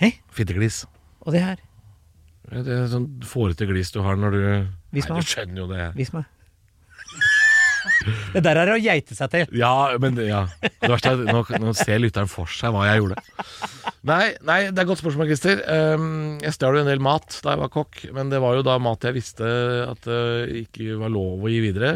[0.00, 0.18] Hey?
[0.32, 0.82] Fitteglis.
[1.24, 1.60] Og det her.
[2.50, 4.42] Det er sånn fårete glis du har når du
[4.94, 5.90] Vis Nei, du skjønner jo det.
[5.98, 6.28] Vis meg.
[8.34, 9.50] Det der er å geite seg til.
[9.56, 10.44] Ja, men ja.
[10.62, 13.22] Det verste er at nå, nå ser lytteren for seg hva jeg gjorde.
[14.06, 15.62] Nei, nei det er et godt spørsmål, Christer.
[15.66, 18.64] Um, jeg stjal jo en del mat da jeg var kokk, men det var jo
[18.66, 19.50] da mat jeg visste
[19.86, 21.92] at det ikke var lov å gi videre.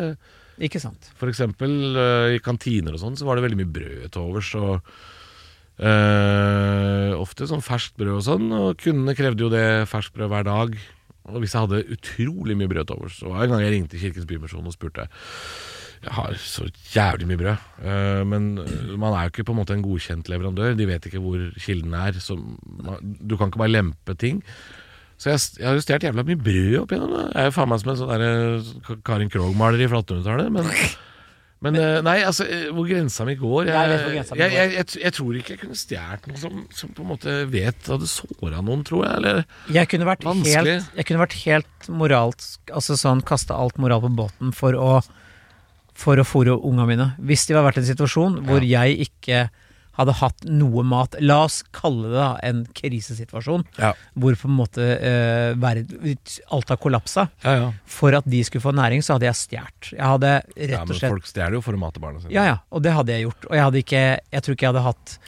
[0.60, 1.08] Ikke sant.
[1.16, 4.50] For eksempel eh, i kantiner og sånn, så var det veldig mye brød til overs.
[4.60, 4.90] Og,
[5.80, 10.48] eh, ofte sånn ferskt brød og sånn, og kundene krevde jo det ferskt brød hver
[10.48, 10.74] dag.
[11.30, 13.74] Og hvis jeg hadde utrolig mye brød til overs, så var det en gang jeg
[13.76, 15.06] ringte Kirkens Bymisjon og spurte
[16.00, 18.58] Jeg har så jævlig mye brød, Uh, men
[19.00, 20.74] man er jo ikke på en måte en godkjent leverandør.
[20.76, 22.16] De vet ikke hvor kilden er.
[22.84, 24.42] Man, du kan ikke bare lempe ting.
[25.20, 27.14] Så jeg, jeg har stjålet jævla mye brød opp igjennom.
[27.16, 30.52] Jeg er jo faen meg som en sånn der Karin Krogh-maler i 1800-tallet.
[30.52, 30.68] Men,
[31.60, 33.96] men eh, nei, altså, eh, hvor grensa mi går Jeg,
[34.38, 37.90] Jeg jeg, jeg, tror ikke jeg kunne stjålet noe som, som på en måte vet
[37.92, 39.18] hadde såra noen, tror jeg.
[39.20, 39.42] Eller
[39.76, 40.56] Jeg kunne vært Vanskelig.
[40.56, 44.94] helt, jeg kunne vært helt moralsk Altså sånn kaste alt moral på båten for å
[46.00, 47.10] For å fôre unga mine.
[47.20, 49.50] Hvis de hadde vært i en situasjon hvor jeg ikke
[49.98, 53.92] hadde hatt noe mat La oss kalle det da en krisesituasjon, Ja.
[54.14, 55.92] hvor på en måte eh, verd-
[56.50, 57.28] alt har kollapsa.
[57.44, 57.72] Ja, ja.
[57.84, 59.90] For at de skulle få næring, så hadde jeg stjålet.
[59.96, 62.32] Jeg hadde rett men folk stjeler jo for å mate barna sine.
[62.32, 63.44] Ja, ja, og det hadde jeg gjort.
[63.50, 65.18] Og jeg hadde ikke Jeg tror ikke jeg hadde hatt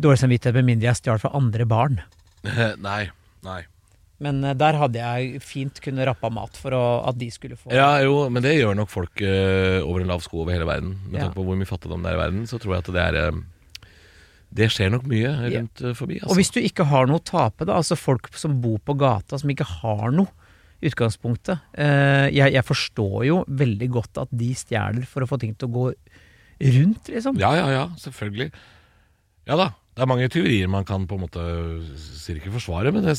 [0.00, 2.00] dårlig samvittighet med mindre jeg stjal fra andre barn.
[2.80, 3.08] nei,
[3.44, 3.62] nei.
[4.18, 7.68] Men eh, der hadde jeg fint kunne rappa mat for å, at de skulle få
[7.74, 10.94] Ja, jo, men det gjør nok folk eh, over en lav sko over hele verden.
[11.10, 11.26] Med Ja.
[11.26, 13.18] tanke på hvor mye fattigdom det er i verden, så tror jeg at det er
[13.26, 13.42] eh,
[14.56, 15.92] Det skjer nok mye rundt ja.
[15.98, 16.20] forbi.
[16.20, 16.30] Altså.
[16.32, 19.40] Og hvis du ikke har noe å tape, da, altså folk som bor på gata
[19.40, 20.30] som ikke har noe
[20.84, 25.54] utgangspunktet eh, jeg, jeg forstår jo veldig godt at de stjeler for å få ting
[25.56, 25.86] til å gå
[26.76, 27.40] rundt, liksom.
[27.40, 28.50] Ja, ja, ja, selvfølgelig.
[29.48, 31.42] Ja da, det er mange teorier man kan på en måte
[31.96, 33.16] sier ikke forsvare, men det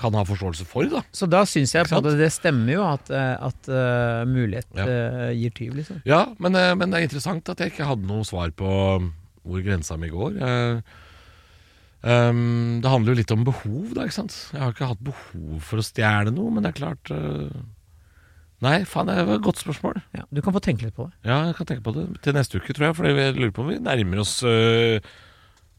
[0.00, 1.02] kan ha forståelse for, da.
[1.14, 4.86] Så da syns jeg på det, det stemmer jo at, eh, at uh, mulighet Ja.
[4.86, 6.00] uh, gir tyv, liksom.
[6.08, 8.70] Ja, men, uh, men det er interessant at jeg ikke hadde noe svar på
[9.46, 10.38] hvor grensa mi går.
[10.38, 10.80] Jeg,
[12.02, 14.36] um, det handler jo litt om behov, da, ikke sant.
[14.54, 17.62] Jeg har ikke hatt behov for å stjele noe, men det er klart uh,
[18.62, 19.96] Nei, faen, det var et godt spørsmål.
[20.14, 21.16] Ja, du kan få tenke litt på det.
[21.26, 22.94] Ja, jeg kan tenke på det til neste uke, tror jeg.
[22.94, 25.02] For jeg lurer på om vi nærmer oss uh,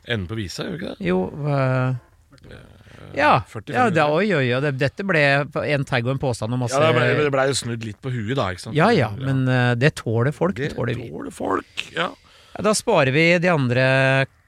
[0.03, 1.07] enden på visa, gjør vi ikke det?
[1.07, 1.93] Jo uh
[3.13, 4.71] Ja, ja det, oi, oi, oi.
[4.75, 7.57] Dette ble en tagg og en påstand og masse Ja, det ble, det ble jo
[7.57, 8.49] snudd litt på huet, da.
[8.75, 10.57] Ja ja, men uh, det tåler folk.
[10.57, 11.85] det tåler tåler folk.
[11.95, 12.09] Ja.
[12.61, 13.85] Da sparer vi de andre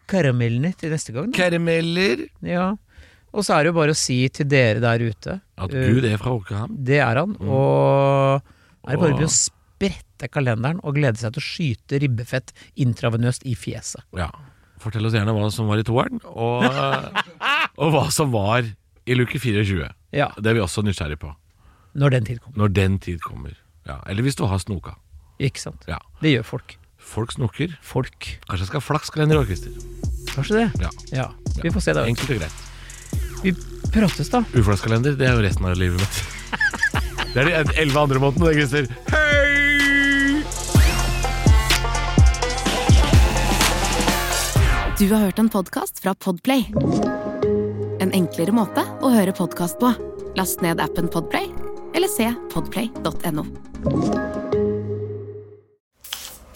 [0.10, 1.32] karamellene til neste gang.
[1.32, 1.38] Da.
[1.40, 2.26] Karameller.
[2.46, 2.74] Ja.
[3.36, 6.06] Og så er det jo bare å si til dere der ute At eh, Gud
[6.08, 6.76] er fra Åkerham.
[6.88, 7.34] Det er han.
[7.42, 8.42] Og
[8.86, 13.58] er det bare å sprette kalenderen og glede seg til å skyte ribbefett intravenøst i
[13.60, 14.06] fjeset.
[14.16, 14.30] Ja.
[14.80, 16.64] Fortell oss gjerne hva som var i toeren, og,
[17.82, 18.68] og hva som var
[19.08, 19.90] i luke 24.
[20.16, 21.34] Ja, Det er vi også nysgjerrig på.
[21.96, 22.58] når den tid kommer.
[22.62, 23.54] Når den tid kommer.
[23.88, 24.00] Ja.
[24.08, 24.96] Eller hvis du har snoka.
[25.40, 25.84] Ikke sant.
[25.88, 26.00] Ja.
[26.22, 26.78] Det gjør folk.
[27.06, 27.76] Folk snoker.
[27.86, 28.32] Folk.
[28.50, 29.72] Kanskje jeg skal ha flakskalender i år, Christer.
[30.34, 30.68] Kanskje det?
[30.84, 30.90] Ja.
[31.16, 31.28] Ja.
[31.62, 32.06] Vi får se da.
[32.10, 32.64] Enkelt og greit.
[33.46, 33.54] Vi
[33.94, 34.42] prates da.
[34.58, 36.24] Uflakskalender, det er jo resten av livet mitt.
[37.36, 38.86] Det er de elleve andre månedene, det, Christer.
[39.12, 39.26] Hei!
[44.96, 46.70] Du har hørt en podkast fra Podplay.
[48.00, 49.92] En enklere måte å høre podkast på.
[50.40, 51.52] Last ned appen Podplay,
[51.92, 53.44] eller se podplay.no.